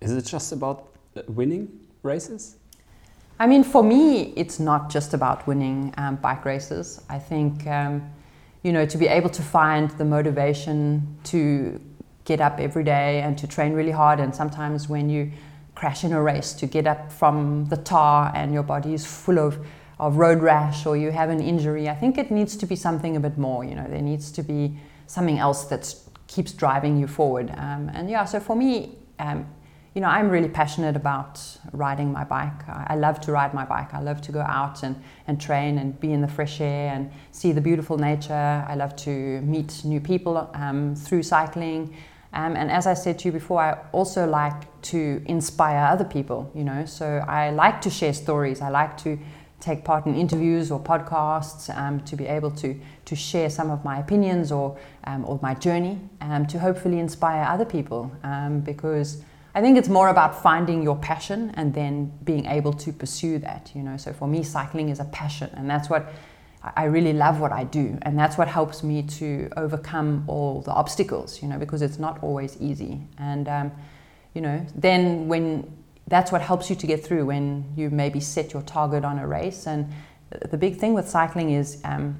Is 0.00 0.12
it 0.12 0.24
just 0.24 0.52
about 0.52 0.88
uh, 1.14 1.20
winning 1.28 1.68
races? 2.02 2.56
I 3.38 3.46
mean, 3.46 3.62
for 3.62 3.84
me, 3.84 4.32
it's 4.36 4.58
not 4.58 4.88
just 4.88 5.12
about 5.12 5.46
winning 5.46 5.92
um, 5.98 6.16
bike 6.16 6.46
races. 6.46 7.02
I 7.10 7.18
think. 7.18 7.66
Um, 7.66 8.10
you 8.62 8.72
know, 8.72 8.86
to 8.86 8.96
be 8.96 9.08
able 9.08 9.30
to 9.30 9.42
find 9.42 9.90
the 9.98 10.04
motivation 10.04 11.18
to 11.24 11.80
get 12.32 12.40
up 12.40 12.58
every 12.58 12.84
day 12.84 13.20
and 13.20 13.36
to 13.36 13.46
train 13.46 13.72
really 13.74 13.90
hard. 14.02 14.18
And 14.20 14.34
sometimes 14.34 14.88
when 14.88 15.10
you 15.10 15.30
crash 15.74 16.04
in 16.04 16.12
a 16.12 16.22
race, 16.22 16.52
to 16.54 16.66
get 16.66 16.86
up 16.86 17.12
from 17.12 17.66
the 17.66 17.76
tar 17.76 18.32
and 18.34 18.54
your 18.54 18.62
body 18.62 18.94
is 18.94 19.04
full 19.04 19.38
of, 19.38 19.58
of 19.98 20.16
road 20.16 20.40
rash 20.40 20.86
or 20.86 20.96
you 20.96 21.10
have 21.10 21.30
an 21.30 21.40
injury, 21.40 21.88
I 21.88 21.94
think 21.94 22.18
it 22.18 22.30
needs 22.30 22.56
to 22.56 22.66
be 22.66 22.76
something 22.76 23.16
a 23.16 23.20
bit 23.20 23.36
more. 23.36 23.64
You 23.64 23.74
know, 23.74 23.86
there 23.88 24.06
needs 24.12 24.32
to 24.32 24.42
be 24.42 24.76
something 25.06 25.38
else 25.38 25.64
that 25.64 25.94
keeps 26.26 26.52
driving 26.52 26.98
you 27.00 27.06
forward. 27.06 27.50
Um, 27.50 27.90
and 27.92 28.08
yeah, 28.08 28.24
so 28.24 28.40
for 28.40 28.56
me, 28.56 28.96
um, 29.18 29.46
you 29.94 30.00
know, 30.00 30.08
I'm 30.08 30.30
really 30.30 30.48
passionate 30.48 30.96
about 30.96 31.38
riding 31.72 32.10
my 32.12 32.24
bike. 32.24 32.66
I 32.66 32.96
love 32.96 33.20
to 33.22 33.32
ride 33.32 33.52
my 33.52 33.66
bike. 33.66 33.92
I 33.92 34.00
love 34.00 34.22
to 34.22 34.32
go 34.32 34.40
out 34.40 34.82
and, 34.82 34.96
and 35.26 35.38
train 35.38 35.76
and 35.76 36.00
be 36.00 36.12
in 36.12 36.22
the 36.22 36.28
fresh 36.28 36.62
air 36.62 36.94
and 36.94 37.10
see 37.30 37.52
the 37.52 37.60
beautiful 37.60 37.98
nature. 37.98 38.64
I 38.66 38.74
love 38.74 38.96
to 39.08 39.10
meet 39.42 39.84
new 39.84 40.00
people 40.00 40.50
um, 40.54 40.94
through 40.96 41.24
cycling. 41.24 41.94
Um, 42.34 42.56
and 42.56 42.70
as 42.70 42.86
I 42.86 42.94
said 42.94 43.18
to 43.20 43.28
you 43.28 43.32
before, 43.32 43.60
I 43.60 43.78
also 43.92 44.26
like 44.26 44.82
to 44.82 45.22
inspire 45.26 45.84
other 45.86 46.04
people, 46.04 46.50
you 46.54 46.64
know. 46.64 46.86
So 46.86 47.24
I 47.28 47.50
like 47.50 47.80
to 47.82 47.90
share 47.90 48.14
stories. 48.14 48.60
I 48.60 48.70
like 48.70 48.96
to 48.98 49.18
take 49.60 49.84
part 49.84 50.06
in 50.06 50.16
interviews 50.16 50.70
or 50.70 50.80
podcasts 50.80 51.74
um, 51.76 52.00
to 52.00 52.16
be 52.16 52.26
able 52.26 52.50
to, 52.50 52.78
to 53.04 53.14
share 53.14 53.48
some 53.48 53.70
of 53.70 53.84
my 53.84 54.00
opinions 54.00 54.50
or, 54.50 54.76
um, 55.04 55.24
or 55.24 55.38
my 55.40 55.54
journey 55.54 56.00
um, 56.20 56.46
to 56.46 56.58
hopefully 56.58 56.98
inspire 56.98 57.44
other 57.44 57.64
people 57.64 58.10
um, 58.24 58.60
because 58.60 59.22
I 59.54 59.60
think 59.60 59.78
it's 59.78 59.88
more 59.88 60.08
about 60.08 60.42
finding 60.42 60.82
your 60.82 60.96
passion 60.96 61.52
and 61.54 61.74
then 61.74 62.12
being 62.24 62.46
able 62.46 62.72
to 62.72 62.92
pursue 62.92 63.38
that, 63.40 63.70
you 63.74 63.82
know. 63.82 63.96
So 63.98 64.12
for 64.12 64.26
me, 64.26 64.42
cycling 64.42 64.88
is 64.88 64.98
a 64.98 65.04
passion, 65.04 65.50
and 65.54 65.68
that's 65.68 65.90
what 65.90 66.10
I 66.62 66.84
really 66.84 67.12
love 67.12 67.40
what 67.40 67.52
I 67.52 67.64
do, 67.64 67.98
and 68.02 68.18
that's 68.18 68.38
what 68.38 68.46
helps 68.46 68.82
me 68.82 69.02
to 69.02 69.50
overcome 69.56 70.24
all 70.28 70.60
the 70.62 70.70
obstacles, 70.70 71.42
you 71.42 71.48
know, 71.48 71.58
because 71.58 71.82
it's 71.82 71.98
not 71.98 72.22
always 72.22 72.56
easy. 72.60 73.00
And 73.18 73.48
um, 73.48 73.72
you 74.34 74.40
know, 74.40 74.64
then 74.74 75.28
when 75.28 75.72
that's 76.06 76.32
what 76.32 76.42
helps 76.42 76.68
you 76.68 76.76
to 76.76 76.86
get 76.86 77.04
through 77.04 77.26
when 77.26 77.72
you 77.76 77.90
maybe 77.90 78.20
set 78.20 78.52
your 78.52 78.62
target 78.62 79.04
on 79.04 79.18
a 79.18 79.26
race. 79.26 79.66
And 79.66 79.92
the 80.50 80.56
big 80.56 80.76
thing 80.76 80.94
with 80.94 81.08
cycling 81.08 81.50
is 81.50 81.80
um, 81.84 82.18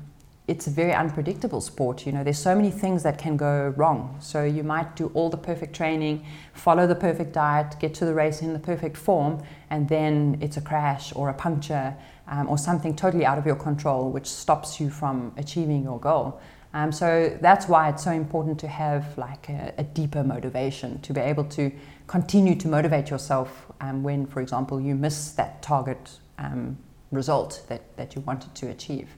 it's 0.49 0.67
a 0.67 0.71
very 0.71 0.93
unpredictable 0.93 1.61
sport. 1.61 2.05
You 2.05 2.13
know, 2.13 2.25
there's 2.25 2.39
so 2.39 2.55
many 2.55 2.71
things 2.71 3.05
that 3.05 3.17
can 3.17 3.37
go 3.37 3.73
wrong. 3.77 4.17
So 4.21 4.45
you 4.45 4.65
might 4.65 4.97
do 4.97 5.11
all 5.15 5.31
the 5.31 5.37
perfect 5.37 5.75
training, 5.75 6.27
follow 6.53 6.87
the 6.87 6.97
perfect 6.97 7.33
diet, 7.33 7.77
get 7.79 7.95
to 7.95 8.05
the 8.05 8.15
race 8.15 8.43
in 8.43 8.53
the 8.53 8.59
perfect 8.59 8.97
form, 8.97 9.43
and 9.71 9.89
then 9.89 10.39
it's 10.41 10.57
a 10.57 10.61
crash 10.61 11.13
or 11.15 11.29
a 11.29 11.35
puncture 11.35 11.97
um, 12.27 12.49
or 12.49 12.59
something 12.59 12.97
totally 12.97 13.25
out 13.25 13.39
of 13.39 13.47
your 13.47 13.57
control, 13.57 14.11
which 14.11 14.27
stops 14.27 14.81
you 14.81 14.91
from 14.91 15.33
achieving 15.37 15.85
your 15.85 16.01
goal. 16.01 16.41
Um, 16.75 16.91
so 16.91 17.37
that's 17.41 17.69
why 17.69 17.91
it's 17.91 18.03
so 18.03 18.13
important 18.13 18.59
to 18.61 18.69
have 18.69 19.17
like 19.19 19.49
a, 19.51 19.75
a, 19.77 19.85
deeper 19.85 20.25
motivation 20.25 20.99
to 21.03 21.13
be 21.13 21.21
able 21.21 21.45
to 21.45 21.71
continue 22.07 22.55
to 22.55 22.69
motivate 22.69 23.11
yourself 23.11 23.67
um, 23.83 24.03
when, 24.03 24.27
for 24.27 24.41
example, 24.41 24.81
you 24.81 24.95
miss 24.95 25.33
that 25.33 25.61
target 25.61 26.19
um, 26.39 26.79
result 27.11 27.63
that, 27.69 27.95
that 27.99 28.15
you 28.15 28.23
wanted 28.23 28.55
to 28.55 28.69
achieve. 28.69 29.09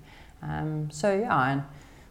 Um, 0.44 0.90
so 0.90 1.18
yeah, 1.18 1.52
and 1.52 1.62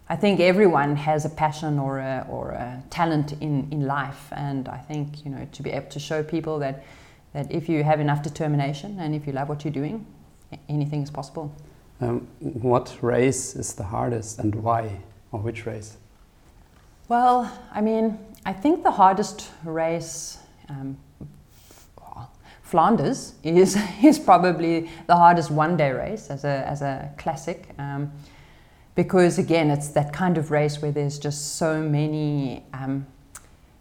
I 0.08 0.16
think 0.16 0.40
everyone 0.40 0.96
has 0.96 1.24
a 1.24 1.30
passion 1.30 1.78
or 1.78 1.98
a, 1.98 2.26
or 2.28 2.50
a 2.50 2.82
talent 2.90 3.32
in, 3.40 3.68
in 3.70 3.86
life, 3.86 4.28
and 4.32 4.68
I 4.68 4.78
think 4.78 5.24
you 5.24 5.30
know 5.30 5.46
to 5.52 5.62
be 5.62 5.70
able 5.70 5.90
to 5.90 6.00
show 6.00 6.22
people 6.22 6.58
that 6.58 6.84
that 7.32 7.50
if 7.50 7.68
you 7.68 7.82
have 7.82 8.00
enough 8.00 8.22
determination 8.22 8.98
and 9.00 9.14
if 9.14 9.26
you 9.26 9.32
love 9.32 9.48
what 9.48 9.64
you're 9.64 9.72
doing, 9.72 10.06
anything 10.68 11.02
is 11.02 11.10
possible. 11.10 11.54
Um, 12.00 12.26
what 12.40 12.96
race 13.02 13.56
is 13.56 13.74
the 13.74 13.84
hardest 13.84 14.38
and 14.38 14.54
why, 14.54 15.00
or 15.32 15.40
which 15.40 15.66
race? 15.66 15.96
Well, 17.08 17.50
I 17.72 17.80
mean, 17.80 18.18
I 18.46 18.52
think 18.52 18.82
the 18.82 18.90
hardest 18.90 19.50
race, 19.64 20.38
um, 20.68 20.96
Flanders, 22.74 23.34
is, 23.44 23.78
is 24.02 24.18
probably 24.18 24.90
the 25.06 25.14
hardest 25.14 25.48
one 25.48 25.76
day 25.76 25.92
race 25.92 26.28
as 26.28 26.42
a, 26.42 26.66
as 26.66 26.82
a 26.82 27.08
classic. 27.16 27.68
Um, 27.78 28.10
because 28.96 29.38
again, 29.38 29.70
it's 29.70 29.90
that 29.90 30.12
kind 30.12 30.36
of 30.36 30.50
race 30.50 30.82
where 30.82 30.90
there's 30.90 31.20
just 31.20 31.54
so 31.54 31.80
many 31.80 32.64
um, 32.72 33.06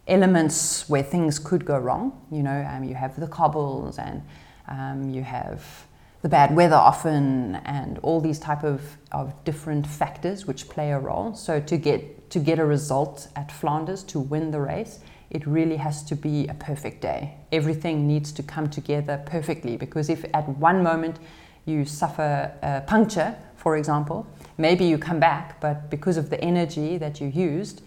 elements 0.08 0.88
where 0.88 1.02
things 1.02 1.40
could 1.40 1.66
go 1.66 1.80
wrong. 1.80 2.22
You 2.32 2.44
know, 2.44 2.68
um, 2.70 2.84
you 2.84 2.94
have 2.94 3.20
the 3.20 3.26
cobbles 3.26 3.98
and 3.98 4.22
um, 4.68 5.10
you 5.10 5.24
have 5.24 5.88
the 6.22 6.30
bad 6.30 6.56
weather 6.56 6.76
often 6.76 7.56
and 7.66 7.98
all 8.04 8.22
these 8.22 8.38
type 8.38 8.64
of, 8.64 8.98
of 9.12 9.34
different 9.44 9.88
factors 9.88 10.46
which 10.46 10.70
play 10.70 10.92
a 10.92 11.00
role. 11.00 11.34
So 11.34 11.60
to 11.60 11.78
get 11.78 12.30
to 12.30 12.38
get 12.38 12.60
a 12.60 12.66
result 12.66 13.28
at 13.36 13.52
Flanders 13.52 14.04
to 14.04 14.20
win 14.20 14.52
the 14.52 14.62
race, 14.62 15.00
it 15.34 15.46
really 15.48 15.78
has 15.78 16.04
to 16.04 16.16
be 16.16 16.48
a 16.48 16.54
perfect 16.54 17.02
day. 17.02 17.36
Everything 17.52 18.08
needs 18.08 18.32
to 18.34 18.44
come 18.44 18.70
together 18.70 19.22
perfectly 19.26 19.78
because 19.78 20.10
if 20.10 20.24
at 20.34 20.48
one 20.50 20.84
moment 20.84 21.18
you 21.66 21.86
suffer 21.86 22.52
a 22.62 22.82
puncture, 22.82 23.36
for 23.56 23.78
example, 23.78 24.28
maybe 24.58 24.86
you 24.86 24.98
come 24.98 25.20
back, 25.20 25.60
but 25.60 25.90
because 25.90 26.18
of 26.18 26.30
the 26.30 26.40
energy 26.42 26.98
that 26.98 27.20
you 27.20 27.28
used, 27.28 27.82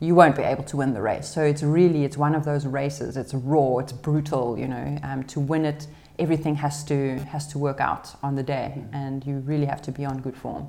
you 0.00 0.14
won't 0.14 0.36
be 0.36 0.42
able 0.42 0.64
to 0.64 0.76
win 0.76 0.94
the 0.94 1.00
race. 1.00 1.28
So 1.28 1.42
it's 1.42 1.62
really 1.62 2.04
it's 2.04 2.16
one 2.16 2.34
of 2.34 2.44
those 2.44 2.66
races. 2.66 3.16
It's 3.16 3.34
raw, 3.34 3.78
it's 3.78 3.92
brutal. 3.92 4.58
You 4.58 4.68
know, 4.68 4.98
um, 5.02 5.24
to 5.24 5.40
win 5.40 5.64
it 5.64 5.86
everything 6.18 6.54
has 6.56 6.84
to 6.84 7.18
has 7.30 7.46
to 7.48 7.58
work 7.58 7.80
out 7.80 8.14
on 8.22 8.34
the 8.34 8.42
day, 8.42 8.74
mm. 8.76 8.88
and 8.92 9.26
you 9.26 9.38
really 9.38 9.66
have 9.66 9.82
to 9.82 9.92
be 9.92 10.04
on 10.04 10.20
good 10.20 10.36
form. 10.36 10.68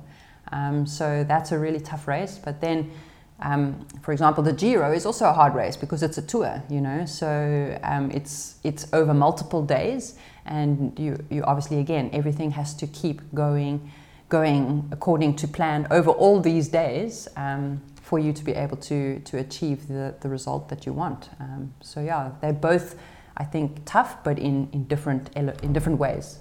Um, 0.52 0.86
so 0.86 1.24
that's 1.24 1.52
a 1.52 1.58
really 1.58 1.80
tough 1.80 2.08
race. 2.08 2.38
But 2.42 2.60
then, 2.60 2.90
um, 3.40 3.86
for 4.02 4.12
example, 4.12 4.42
the 4.42 4.52
Giro 4.52 4.92
is 4.92 5.06
also 5.06 5.26
a 5.26 5.32
hard 5.32 5.54
race 5.54 5.76
because 5.76 6.02
it's 6.02 6.18
a 6.18 6.22
tour, 6.22 6.62
you 6.68 6.80
know. 6.80 7.04
So 7.06 7.78
um, 7.82 8.10
it's 8.10 8.56
it's 8.64 8.86
over 8.92 9.14
multiple 9.14 9.62
days, 9.64 10.16
and 10.44 10.98
you 10.98 11.16
you 11.30 11.42
obviously 11.44 11.78
again 11.78 12.10
everything 12.12 12.50
has 12.52 12.74
to 12.74 12.86
keep 12.86 13.20
going 13.34 13.90
going 14.28 14.88
according 14.92 15.34
to 15.36 15.48
plan 15.48 15.86
over 15.90 16.10
all 16.10 16.40
these 16.40 16.68
days 16.68 17.28
um, 17.36 17.80
for 18.02 18.18
you 18.18 18.32
to 18.32 18.44
be 18.44 18.52
able 18.52 18.76
to 18.76 19.20
to 19.20 19.38
achieve 19.38 19.88
the 19.88 20.14
the 20.20 20.28
result 20.28 20.68
that 20.68 20.84
you 20.84 20.92
want. 20.92 21.30
Um, 21.40 21.72
so 21.80 22.00
yeah, 22.00 22.32
they're 22.40 22.52
both 22.52 22.96
I 23.38 23.44
think, 23.44 23.84
tough, 23.84 24.22
but 24.24 24.38
in, 24.38 24.68
in, 24.72 24.84
different, 24.84 25.30
in 25.36 25.72
different 25.72 25.98
ways. 25.98 26.40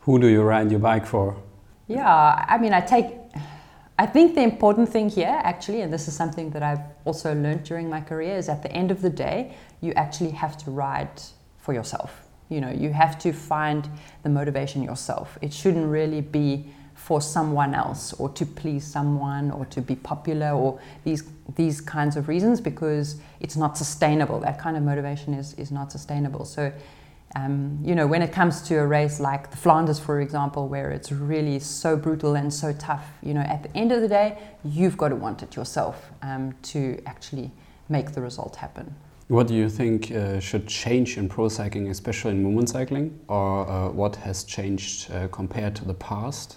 Who 0.00 0.18
do 0.18 0.26
you 0.26 0.42
ride 0.42 0.70
your 0.70 0.80
bike 0.80 1.06
for? 1.06 1.36
Yeah, 1.86 2.44
I 2.48 2.58
mean, 2.58 2.72
I 2.72 2.80
take, 2.80 3.06
I 4.00 4.06
think 4.06 4.36
the 4.36 4.42
important 4.42 4.88
thing 4.88 5.08
here, 5.08 5.40
actually, 5.42 5.80
and 5.80 5.92
this 5.92 6.06
is 6.06 6.14
something 6.14 6.50
that 6.50 6.62
I've 6.62 6.82
also 7.04 7.34
learned 7.34 7.64
during 7.64 7.90
my 7.90 8.00
career, 8.00 8.36
is 8.36 8.48
at 8.48 8.62
the 8.62 8.70
end 8.70 8.92
of 8.92 9.02
the 9.02 9.10
day, 9.10 9.56
you 9.80 9.92
actually 9.94 10.30
have 10.30 10.56
to 10.58 10.70
ride 10.70 11.20
for 11.58 11.74
yourself. 11.74 12.24
You 12.48 12.60
know, 12.60 12.70
you 12.70 12.92
have 12.92 13.18
to 13.18 13.32
find 13.32 13.90
the 14.22 14.28
motivation 14.28 14.82
yourself. 14.82 15.36
It 15.42 15.52
shouldn't 15.52 15.90
really 15.90 16.20
be 16.20 16.72
for 16.94 17.20
someone 17.20 17.74
else 17.74 18.12
or 18.14 18.28
to 18.30 18.46
please 18.46 18.84
someone 18.84 19.50
or 19.50 19.64
to 19.66 19.80
be 19.80 19.94
popular 19.94 20.50
or 20.50 20.80
these 21.04 21.22
these 21.54 21.80
kinds 21.80 22.16
of 22.16 22.28
reasons 22.28 22.60
because 22.60 23.16
it's 23.40 23.56
not 23.56 23.76
sustainable. 23.78 24.40
That 24.40 24.58
kind 24.58 24.76
of 24.76 24.82
motivation 24.82 25.32
is, 25.34 25.54
is 25.54 25.70
not 25.70 25.90
sustainable. 25.90 26.44
So, 26.44 26.72
um, 27.36 27.78
you 27.84 27.94
know, 27.94 28.06
when 28.06 28.22
it 28.22 28.32
comes 28.32 28.62
to 28.62 28.76
a 28.76 28.86
race 28.86 29.20
like 29.20 29.50
the 29.50 29.56
Flanders, 29.56 29.98
for 29.98 30.20
example, 30.20 30.68
where 30.68 30.90
it's 30.90 31.12
really 31.12 31.58
so 31.58 31.96
brutal 31.96 32.34
and 32.34 32.52
so 32.52 32.72
tough, 32.72 33.06
you 33.22 33.34
know, 33.34 33.40
at 33.40 33.62
the 33.62 33.76
end 33.76 33.92
of 33.92 34.00
the 34.00 34.08
day, 34.08 34.38
you've 34.64 34.96
got 34.96 35.08
to 35.08 35.16
want 35.16 35.42
it 35.42 35.54
yourself 35.54 36.10
um, 36.22 36.54
to 36.62 37.00
actually 37.06 37.50
make 37.88 38.12
the 38.12 38.20
result 38.20 38.56
happen. 38.56 38.94
What 39.28 39.46
do 39.46 39.54
you 39.54 39.68
think 39.68 40.10
uh, 40.10 40.40
should 40.40 40.66
change 40.66 41.18
in 41.18 41.28
pro 41.28 41.48
cycling, 41.50 41.88
especially 41.88 42.30
in 42.30 42.44
women's 42.44 42.72
cycling, 42.72 43.18
or 43.28 43.68
uh, 43.68 43.90
what 43.90 44.16
has 44.16 44.42
changed 44.44 45.10
uh, 45.10 45.28
compared 45.28 45.76
to 45.76 45.84
the 45.84 45.94
past? 45.94 46.56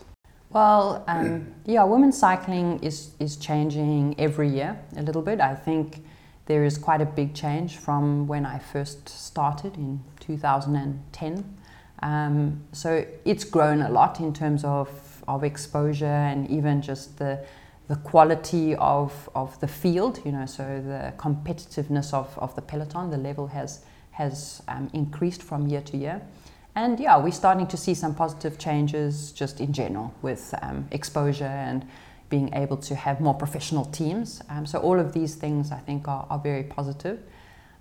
Well, 0.52 1.04
um, 1.08 1.54
yeah, 1.66 1.84
women's 1.84 2.18
cycling 2.18 2.80
is, 2.82 3.12
is 3.20 3.36
changing 3.36 4.16
every 4.18 4.50
year 4.50 4.80
a 4.96 5.02
little 5.02 5.22
bit. 5.22 5.42
I 5.42 5.54
think 5.54 6.04
there 6.52 6.66
is 6.66 6.78
quite 6.78 7.00
a 7.00 7.06
big 7.06 7.34
change 7.34 7.78
from 7.78 8.28
when 8.28 8.46
I 8.46 8.60
first 8.60 9.08
started 9.08 9.78
in 9.78 10.04
2010. 10.20 11.58
Um, 12.04 12.62
so 12.74 13.06
it's 13.24 13.46
grown 13.46 13.82
a 13.82 13.90
lot 13.90 14.20
in 14.20 14.34
terms 14.34 14.66
of, 14.66 14.90
of 15.30 15.46
exposure 15.46 16.18
and 16.32 16.50
even 16.50 16.82
just 16.82 17.18
the, 17.20 17.40
the 17.88 17.96
quality 17.96 18.76
of, 18.76 19.30
of 19.34 19.58
the 19.62 19.68
field, 19.68 20.20
you 20.26 20.34
know, 20.34 20.46
so 20.46 20.64
the 20.86 21.14
competitiveness 21.16 22.14
of, 22.14 22.38
of 22.38 22.54
the 22.56 22.62
peloton, 22.62 23.12
the 23.12 23.18
level 23.18 23.48
has, 23.48 23.86
has 24.12 24.62
um, 24.68 24.90
increased 24.92 25.42
from 25.42 25.70
year 25.70 25.82
to 25.84 25.96
year. 25.96 26.22
And 26.76 27.00
yeah, 27.00 27.18
we're 27.18 27.32
starting 27.32 27.68
to 27.68 27.78
see 27.78 27.94
some 27.94 28.14
positive 28.14 28.58
changes 28.58 29.32
just 29.32 29.62
in 29.62 29.72
general 29.72 30.14
with 30.22 30.54
um, 30.62 30.86
exposure 30.92 31.46
and 31.46 31.88
being 32.32 32.52
able 32.56 32.78
to 32.78 32.96
have 32.96 33.22
more 33.22 33.36
professional 33.36 33.86
teams. 33.86 34.42
Um, 34.50 34.66
so, 34.66 34.80
all 34.80 35.00
of 35.00 35.14
these 35.14 35.36
things 35.36 35.72
I 35.72 35.78
think 35.78 36.08
are, 36.08 36.26
are 36.32 36.40
very 36.40 36.64
positive. 36.64 37.20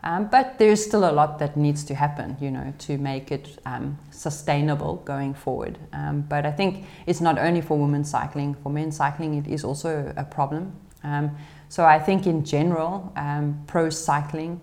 Um, 0.02 0.28
but 0.28 0.58
there's 0.58 0.82
still 0.82 1.10
a 1.10 1.12
lot 1.12 1.38
that 1.38 1.56
needs 1.56 1.84
to 1.84 1.94
happen, 1.94 2.36
you 2.40 2.50
know, 2.50 2.72
to 2.78 2.98
make 2.98 3.30
it 3.30 3.58
um, 3.66 3.98
sustainable 4.10 4.96
going 5.04 5.34
forward. 5.34 5.78
Um, 5.92 6.22
but 6.22 6.46
I 6.46 6.52
think 6.52 6.84
it's 7.06 7.20
not 7.20 7.38
only 7.38 7.60
for 7.60 7.78
women's 7.78 8.10
cycling, 8.10 8.54
for 8.62 8.70
men's 8.70 8.96
cycling, 8.96 9.34
it 9.34 9.46
is 9.46 9.62
also 9.62 10.12
a 10.16 10.24
problem. 10.24 10.72
Um, 11.04 11.36
so 11.68 11.84
I 11.84 11.98
think 11.98 12.26
in 12.26 12.44
general, 12.44 13.12
pro 13.66 13.90
cycling 13.90 14.62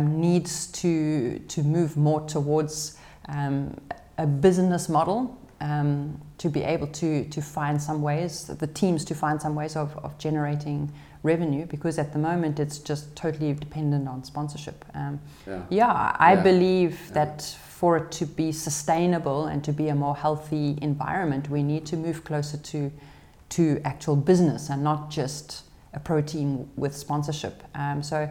needs 0.00 0.66
to, 0.72 1.38
to 1.38 1.62
move 1.62 1.96
more 1.96 2.22
towards 2.26 2.98
um, 3.28 3.76
a 4.18 4.26
business 4.26 4.88
model 4.88 5.38
um, 5.60 6.20
to 6.38 6.48
be 6.48 6.62
able 6.62 6.86
to, 6.88 7.24
to 7.24 7.42
find 7.42 7.80
some 7.80 8.02
ways, 8.02 8.46
the 8.46 8.66
teams 8.66 9.04
to 9.06 9.14
find 9.14 9.40
some 9.40 9.54
ways 9.54 9.76
of, 9.76 9.96
of 9.98 10.16
generating 10.18 10.92
revenue 11.22 11.66
because 11.66 11.98
at 11.98 12.12
the 12.12 12.18
moment 12.18 12.60
it's 12.60 12.78
just 12.78 13.14
totally 13.16 13.52
dependent 13.52 14.08
on 14.08 14.22
sponsorship. 14.24 14.84
Um, 14.94 15.20
yeah. 15.46 15.62
yeah. 15.70 16.16
I 16.18 16.34
yeah. 16.34 16.42
believe 16.42 17.00
yeah. 17.08 17.14
that 17.14 17.42
for 17.42 17.98
it 17.98 18.10
to 18.12 18.26
be 18.26 18.52
sustainable 18.52 19.46
and 19.46 19.62
to 19.64 19.72
be 19.72 19.88
a 19.88 19.94
more 19.94 20.16
healthy 20.16 20.78
environment, 20.80 21.50
we 21.50 21.62
need 21.62 21.84
to 21.86 21.96
move 21.96 22.24
closer 22.24 22.56
to, 22.56 22.90
to 23.50 23.80
actual 23.84 24.16
business 24.16 24.70
and 24.70 24.82
not 24.82 25.10
just 25.10 25.64
a 25.92 26.00
pro 26.00 26.20
team 26.22 26.68
with 26.76 26.94
sponsorship. 26.94 27.62
Um, 27.74 28.02
so 28.02 28.30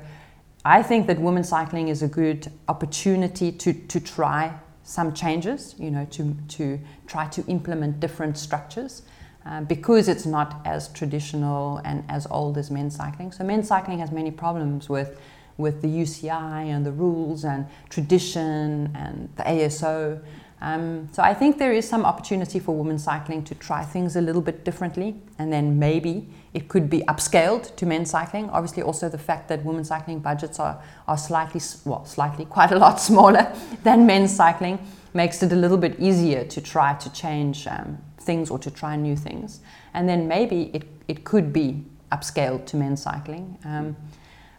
I 0.64 0.82
think 0.82 1.06
that 1.08 1.20
women's 1.20 1.50
cycling 1.50 1.90
is 1.90 2.02
a 2.02 2.08
good 2.08 2.52
opportunity 2.68 3.52
to, 3.52 3.74
to 3.74 4.00
try 4.00 4.54
some 4.86 5.14
changes, 5.14 5.76
you 5.78 5.92
know, 5.92 6.06
to, 6.12 6.36
to 6.48 6.80
try 7.08 7.28
to 7.28 7.44
implement 7.48 8.00
different 8.00 8.38
structures. 8.38 9.02
Uh, 9.46 9.62
because 9.62 10.08
it's 10.08 10.26
not 10.26 10.60
as 10.66 10.88
traditional 10.88 11.80
and 11.86 12.04
as 12.10 12.26
old 12.32 12.58
as 12.58 12.72
men's 12.72 12.96
cycling. 12.96 13.32
So 13.32 13.44
men's 13.44 13.68
cycling 13.68 14.00
has 14.00 14.12
many 14.12 14.32
problems 14.32 14.90
with 14.90 15.20
with 15.58 15.82
the 15.82 15.88
UCI 15.88 16.66
and 16.66 16.86
the 16.86 16.92
rules 16.92 17.46
and 17.46 17.66
tradition 17.90 18.92
and 18.96 19.30
the 19.36 19.44
ASO. 19.44 20.22
Um, 20.62 21.10
so 21.12 21.22
I 21.22 21.34
think 21.34 21.58
there 21.58 21.74
is 21.74 21.88
some 21.88 22.06
opportunity 22.06 22.60
for 22.60 22.76
women's 22.76 23.04
cycling 23.04 23.44
to 23.44 23.56
try 23.56 23.84
things 23.84 24.16
a 24.16 24.22
little 24.22 24.42
bit 24.42 24.64
differently, 24.64 25.16
and 25.38 25.52
then 25.52 25.78
maybe 25.78 26.28
it 26.54 26.70
could 26.70 26.90
be 26.90 27.02
upscaled 27.02 27.76
to 27.76 27.86
men's 27.86 28.10
cycling. 28.10 28.50
Obviously, 28.50 28.82
also 28.82 29.10
the 29.10 29.18
fact 29.18 29.50
that 29.50 29.64
women's 29.66 29.90
cycling 29.90 30.20
budgets 30.20 30.60
are, 30.60 30.82
are 31.08 31.18
slightly, 31.18 31.62
well, 31.84 32.06
slightly, 32.06 32.46
quite 32.58 32.72
a 32.72 32.78
lot 32.78 33.00
smaller 33.02 33.54
than 33.84 34.06
men's 34.06 34.36
cycling 34.36 34.80
makes 35.14 35.42
it 35.44 35.52
a 35.52 35.56
little 35.56 35.78
bit 35.78 36.00
easier 36.00 36.44
to 36.44 36.62
try 36.62 36.94
to 36.94 37.12
change 37.12 37.68
um, 37.68 37.98
things 38.20 38.50
or 38.50 38.60
to 38.60 38.72
try 38.72 38.96
new 38.96 39.16
things. 39.16 39.62
And 39.94 40.10
then 40.10 40.28
maybe 40.28 40.72
it, 40.74 40.84
it 41.08 41.24
could 41.24 41.54
be 41.54 41.84
upscaled 42.12 42.66
to 42.68 42.78
men's 42.78 43.02
cycling. 43.02 43.58
Um, 43.64 43.96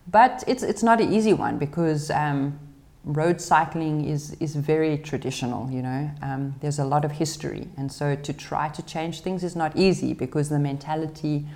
but 0.09 0.45
it's, 0.47 0.63
it's 0.63 0.83
not 0.83 1.01
an 1.01 1.13
easy 1.13 1.33
one 1.33 1.59
because 1.59 2.11
um, 2.11 2.59
road 3.07 3.41
cycling 3.41 4.05
is, 4.05 4.37
is 4.41 4.57
very 4.57 4.99
traditional, 4.99 5.71
you 5.71 5.81
know. 5.81 6.11
Um, 6.23 6.57
there's 6.61 6.81
a 6.81 6.85
lot 6.85 7.05
of 7.05 7.13
history. 7.13 7.69
And 7.77 7.91
so 7.91 8.17
to 8.17 8.33
try 8.33 8.69
to 8.71 8.83
change 8.83 9.21
things 9.21 9.45
is 9.45 9.55
not 9.55 9.77
easy 9.77 10.13
because 10.13 10.49
the 10.49 10.59
mentality 10.59 11.47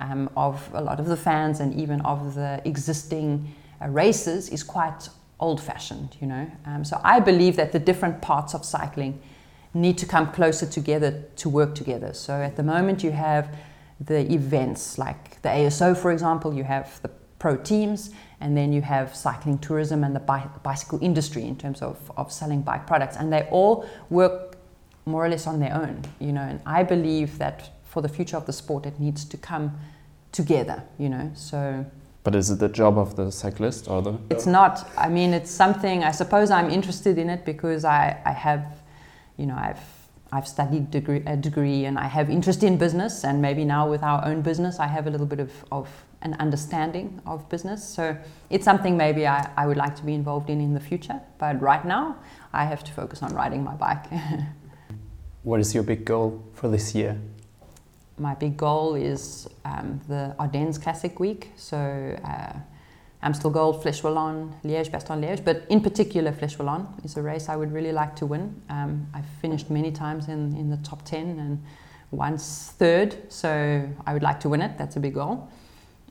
um, 0.00 0.28
of 0.36 0.68
a 0.74 0.82
lot 0.82 0.98
of 0.98 1.06
the 1.06 1.16
fans 1.16 1.60
and 1.60 1.72
even 1.74 2.00
of 2.00 2.34
the 2.34 2.60
existing 2.64 3.54
uh, 3.80 3.86
races 3.88 4.48
is 4.48 4.64
quite 4.64 5.08
old 5.38 5.62
fashioned, 5.62 6.16
you 6.20 6.26
know. 6.26 6.50
Um, 6.66 6.84
so 6.84 7.00
I 7.04 7.20
believe 7.20 7.54
that 7.56 7.70
the 7.70 7.78
different 7.78 8.20
parts 8.20 8.52
of 8.52 8.64
cycling 8.64 9.20
need 9.74 9.98
to 9.98 10.06
come 10.06 10.32
closer 10.32 10.66
together 10.66 11.24
to 11.36 11.48
work 11.48 11.74
together. 11.74 12.14
So 12.14 12.32
at 12.32 12.56
the 12.56 12.62
moment, 12.64 13.04
you 13.04 13.12
have 13.12 13.54
the 14.00 14.30
events 14.32 14.98
like 14.98 15.40
the 15.42 15.50
ASO, 15.50 15.96
for 15.96 16.10
example, 16.10 16.52
you 16.52 16.64
have 16.64 17.00
the 17.02 17.10
pro 17.38 17.56
teams, 17.56 18.10
and 18.40 18.56
then 18.56 18.72
you 18.72 18.82
have 18.82 19.14
cycling 19.14 19.58
tourism 19.58 20.04
and 20.04 20.14
the 20.14 20.20
bi- 20.20 20.48
bicycle 20.62 20.98
industry 21.02 21.44
in 21.44 21.56
terms 21.56 21.82
of, 21.82 22.10
of 22.16 22.30
selling 22.30 22.62
bike 22.62 22.86
products. 22.86 23.16
And 23.16 23.32
they 23.32 23.48
all 23.50 23.88
work 24.10 24.56
more 25.06 25.24
or 25.24 25.28
less 25.28 25.46
on 25.46 25.60
their 25.60 25.74
own, 25.74 26.02
you 26.18 26.32
know. 26.32 26.42
And 26.42 26.60
I 26.66 26.82
believe 26.82 27.38
that 27.38 27.70
for 27.84 28.02
the 28.02 28.08
future 28.08 28.36
of 28.36 28.46
the 28.46 28.52
sport, 28.52 28.84
it 28.84 29.00
needs 29.00 29.24
to 29.24 29.36
come 29.36 29.78
together, 30.32 30.82
you 30.98 31.08
know. 31.08 31.30
So. 31.34 31.86
But 32.24 32.34
is 32.34 32.50
it 32.50 32.58
the 32.58 32.68
job 32.68 32.98
of 32.98 33.16
the 33.16 33.30
cyclist 33.30 33.88
or 33.88 34.02
the? 34.02 34.18
It's 34.30 34.46
not. 34.46 34.90
I 34.98 35.08
mean, 35.08 35.32
it's 35.32 35.50
something. 35.50 36.04
I 36.04 36.10
suppose 36.10 36.50
I'm 36.50 36.68
interested 36.70 37.18
in 37.18 37.30
it 37.30 37.44
because 37.44 37.84
I, 37.84 38.20
I 38.26 38.32
have, 38.32 38.80
you 39.38 39.46
know, 39.46 39.56
I've 39.56 39.80
I've 40.32 40.46
studied 40.46 40.90
degree, 40.90 41.22
a 41.26 41.36
degree 41.36 41.84
and 41.84 41.98
I 41.98 42.06
have 42.08 42.28
interest 42.30 42.62
in 42.62 42.76
business 42.76 43.24
and 43.24 43.40
maybe 43.40 43.64
now 43.64 43.88
with 43.88 44.02
our 44.02 44.24
own 44.24 44.42
business 44.42 44.80
I 44.80 44.86
have 44.86 45.06
a 45.06 45.10
little 45.10 45.26
bit 45.26 45.38
of, 45.38 45.52
of 45.70 45.88
an 46.22 46.34
understanding 46.34 47.20
of 47.26 47.48
business. 47.48 47.84
So 47.84 48.16
it's 48.50 48.64
something 48.64 48.96
maybe 48.96 49.26
I, 49.26 49.50
I 49.56 49.66
would 49.66 49.76
like 49.76 49.96
to 49.96 50.04
be 50.04 50.14
involved 50.14 50.50
in 50.50 50.60
in 50.60 50.74
the 50.74 50.80
future. 50.80 51.20
But 51.38 51.60
right 51.60 51.84
now, 51.84 52.16
I 52.52 52.64
have 52.64 52.82
to 52.84 52.92
focus 52.92 53.22
on 53.22 53.34
riding 53.34 53.62
my 53.62 53.74
bike. 53.74 54.06
what 55.42 55.60
is 55.60 55.74
your 55.74 55.82
big 55.82 56.04
goal 56.04 56.42
for 56.54 56.68
this 56.68 56.94
year? 56.94 57.18
My 58.18 58.34
big 58.34 58.56
goal 58.56 58.94
is 58.94 59.46
um, 59.64 60.00
the 60.08 60.34
Ardennes 60.38 60.78
Classic 60.78 61.20
Week. 61.20 61.52
So 61.56 61.76
uh, 62.24 62.58
Amstel 63.22 63.50
Gold, 63.50 63.82
Flèche 63.82 64.02
Wallonne, 64.02 64.54
Liège, 64.64 64.90
Bastogne 64.90 65.20
Liège, 65.20 65.44
but 65.44 65.64
in 65.68 65.80
particular, 65.80 66.32
Flèche 66.32 66.58
Wallonne 66.58 66.86
is 67.04 67.16
a 67.16 67.22
race 67.22 67.48
I 67.48 67.56
would 67.56 67.72
really 67.72 67.92
like 67.92 68.14
to 68.16 68.26
win. 68.26 68.54
Um, 68.68 69.06
I've 69.14 69.26
finished 69.40 69.70
many 69.70 69.90
times 69.90 70.28
in, 70.28 70.56
in 70.56 70.70
the 70.70 70.76
top 70.78 71.04
10 71.04 71.38
and 71.38 71.62
once 72.10 72.72
third, 72.78 73.16
so 73.28 73.88
I 74.06 74.12
would 74.12 74.22
like 74.22 74.38
to 74.40 74.48
win 74.48 74.62
it. 74.62 74.78
That's 74.78 74.96
a 74.96 75.00
big 75.00 75.14
goal. 75.14 75.48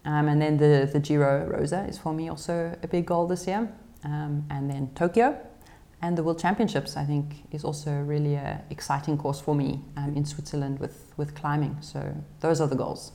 Um, 0.06 0.28
and 0.28 0.42
then 0.42 0.58
the, 0.58 0.90
the 0.92 1.00
Giro 1.00 1.46
Rosa 1.48 1.86
is 1.90 1.98
for 1.98 2.14
me 2.14 2.30
also 2.30 2.78
a 2.82 2.88
big 2.88 3.06
goal 3.08 3.28
this 3.28 3.48
year. 3.48 3.68
Um, 4.04 4.46
and 4.52 4.70
then 4.70 4.92
Tokyo 4.94 5.36
and 6.02 6.16
the 6.18 6.24
World 6.24 6.40
Championships, 6.40 6.96
I 6.96 7.04
think, 7.06 7.44
is 7.52 7.64
also 7.64 7.92
really 7.92 8.36
an 8.36 8.62
exciting 8.70 9.18
course 9.18 9.42
for 9.42 9.56
me 9.56 9.82
um, 9.98 10.16
in 10.16 10.24
Switzerland 10.26 10.80
with, 10.80 11.12
with 11.18 11.34
climbing. 11.34 11.78
So 11.82 12.16
those 12.40 12.62
are 12.62 12.68
the 12.68 12.76
goals. 12.76 13.14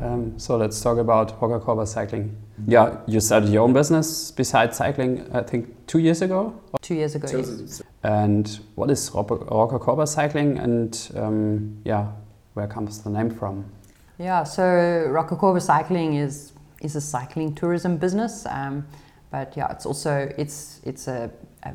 Um, 0.00 0.36
so 0.38 0.56
let's 0.56 0.80
talk 0.80 0.98
about 0.98 1.40
Rocacorba 1.40 1.86
cycling. 1.86 2.36
Yeah, 2.66 2.98
you 3.06 3.20
started 3.20 3.50
your 3.50 3.62
own 3.62 3.72
business 3.72 4.32
besides 4.32 4.76
cycling, 4.76 5.30
I 5.32 5.42
think, 5.42 5.86
two 5.86 6.00
years 6.00 6.20
ago? 6.20 6.60
Two 6.82 6.94
years 6.94 7.14
ago, 7.14 7.28
yes. 7.30 7.80
And 8.02 8.58
what 8.74 8.90
is 8.90 9.10
Rocacorba 9.10 10.08
cycling 10.08 10.58
and 10.58 11.10
um, 11.14 11.78
yeah, 11.84 12.08
where 12.54 12.66
comes 12.66 13.02
the 13.02 13.10
name 13.10 13.30
from? 13.30 13.66
Yeah, 14.18 14.44
so 14.44 14.62
Rocacorba 14.62 15.60
Cycling 15.60 16.14
is 16.14 16.52
is 16.80 16.94
a 16.94 17.00
cycling 17.00 17.54
tourism 17.54 17.96
business, 17.96 18.46
um, 18.46 18.86
but 19.30 19.56
yeah, 19.56 19.72
it's 19.72 19.86
also 19.86 20.32
it's 20.38 20.80
it's 20.84 21.08
a, 21.08 21.30
a, 21.64 21.74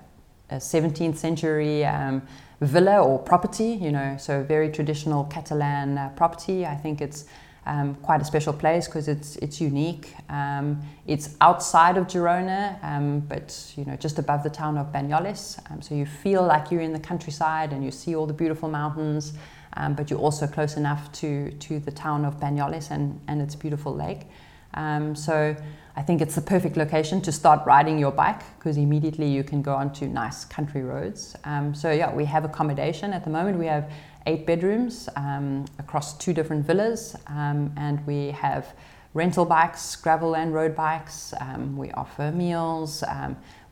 a 0.52 0.56
17th 0.56 1.18
century 1.18 1.84
um, 1.84 2.22
villa 2.62 3.04
or 3.04 3.20
property, 3.20 3.72
you 3.72 3.92
know, 3.92 4.16
so 4.18 4.42
very 4.44 4.70
traditional 4.70 5.26
Catalan 5.26 5.98
uh, 5.98 6.10
property. 6.16 6.66
I 6.66 6.76
think 6.76 7.02
it's 7.02 7.26
um, 7.66 7.96
quite 7.96 8.22
a 8.22 8.26
special 8.26 8.54
place 8.54 8.86
because 8.86 9.10
it's 9.10 9.36
it's 9.38 9.60
unique. 9.60 10.14
Um, 10.30 10.82
it's 11.08 11.36
outside 11.42 11.98
of 11.98 12.08
Girona, 12.08 12.82
um, 12.82 13.20
but 13.20 13.74
you 13.76 13.84
know 13.84 13.98
just 13.98 14.18
above 14.18 14.44
the 14.44 14.50
town 14.50 14.78
of 14.78 14.94
Banyoles, 14.94 15.60
um, 15.70 15.82
so 15.82 15.94
you 15.94 16.06
feel 16.06 16.46
like 16.46 16.72
you're 16.72 16.82
in 16.84 16.94
the 16.94 17.02
countryside 17.02 17.74
and 17.74 17.84
you 17.84 17.92
see 17.92 18.16
all 18.16 18.26
the 18.26 18.34
beautiful 18.34 18.70
mountains 18.70 19.34
um, 19.74 19.94
but 19.94 20.10
you're 20.10 20.20
also 20.20 20.48
close 20.48 20.78
enough 20.78 21.12
to, 21.14 21.52
to 21.52 21.80
the 21.80 21.92
town 21.92 22.26
of 22.26 22.40
Banyoles 22.40 22.92
and, 22.92 23.20
and 23.28 23.42
its 23.42 23.56
beautiful 23.56 23.94
lake. 23.94 24.28
Um, 24.74 25.16
so 25.16 25.56
I 25.96 26.02
think 26.02 26.22
it's 26.22 26.36
the 26.36 26.42
perfect 26.42 26.78
location 26.78 27.22
to 27.22 27.32
start 27.32 27.66
riding 27.66 27.98
your 27.98 28.12
bike 28.12 28.42
because 28.58 28.78
immediately 28.78 29.28
you 29.28 29.44
can 29.44 29.62
go 29.62 29.76
onto 29.76 30.08
nice 30.08 30.46
country 30.46 30.84
roads. 30.84 31.36
Um, 31.44 31.74
so 31.74 31.92
yeah, 31.92 32.14
we 32.14 32.26
have 32.26 32.46
accommodation 32.46 33.14
at 33.14 33.24
the 33.24 33.30
moment. 33.30 33.58
We 33.58 33.66
have 33.66 33.92
eight 34.26 34.46
bedrooms 34.46 35.10
um, 35.16 35.66
across 35.80 36.18
two 36.18 36.34
different 36.34 36.66
villas, 36.66 37.16
um, 37.28 37.74
and 37.78 38.06
we 38.06 38.32
have 38.32 38.74
rental 39.14 39.46
bikes, 39.46 39.96
gravel 39.96 40.36
and 40.36 40.54
road 40.54 40.76
bikes. 40.76 41.34
Um, 41.42 41.76
we 41.76 41.92
offer 41.92 42.32
meals. 42.32 43.04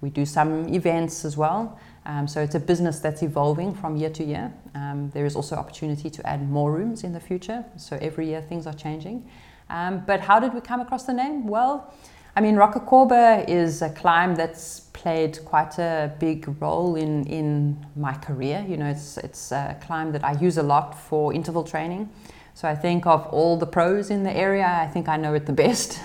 we 0.01 0.10
do 0.10 0.25
some 0.25 0.67
events 0.73 1.25
as 1.25 1.38
well. 1.38 1.79
Um, 2.07 2.25
so 2.25 2.41
it's 2.41 2.55
a 2.55 2.59
business 2.59 2.99
that's 2.99 3.21
evolving 3.21 3.73
from 3.73 3.97
year 3.97 4.09
to 4.11 4.23
year. 4.23 4.53
Um, 4.75 5.11
there 5.13 5.25
is 5.25 5.35
also 5.35 5.57
opportunity 5.57 6.09
to 6.09 6.25
add 6.25 6.49
more 6.49 6.71
rooms 6.71 7.03
in 7.03 7.11
the 7.11 7.19
future. 7.19 7.65
So 7.75 7.97
every 8.01 8.27
year 8.27 8.41
things 8.41 8.65
are 8.65 8.73
changing. 8.73 9.29
Um, 9.69 10.03
but 10.07 10.21
how 10.21 10.39
did 10.39 10.53
we 10.53 10.61
come 10.61 10.79
across 10.79 11.03
the 11.03 11.13
name? 11.13 11.47
Well, 11.47 11.93
I 12.33 12.39
mean, 12.39 12.55
Rocacorba 12.55 13.49
is 13.49 13.81
a 13.81 13.89
climb 13.89 14.35
that's 14.35 14.79
played 14.93 15.43
quite 15.43 15.77
a 15.79 16.13
big 16.17 16.47
role 16.61 16.95
in, 16.95 17.25
in 17.25 17.85
my 17.97 18.13
career. 18.13 18.65
You 18.65 18.77
know, 18.77 18.85
it's, 18.85 19.17
it's 19.17 19.51
a 19.51 19.77
climb 19.81 20.13
that 20.13 20.23
I 20.23 20.31
use 20.33 20.57
a 20.57 20.63
lot 20.63 20.97
for 20.97 21.33
interval 21.33 21.65
training. 21.65 22.09
So 22.53 22.69
I 22.69 22.75
think 22.75 23.05
of 23.05 23.27
all 23.27 23.57
the 23.57 23.67
pros 23.67 24.09
in 24.11 24.23
the 24.23 24.31
area, 24.31 24.65
I 24.65 24.87
think 24.87 25.09
I 25.09 25.17
know 25.17 25.33
it 25.33 25.45
the 25.45 25.53
best. 25.65 25.99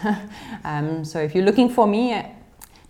um, 0.65 1.05
so 1.05 1.21
if 1.21 1.33
you're 1.33 1.45
looking 1.45 1.69
for 1.69 1.87
me, 1.87 2.13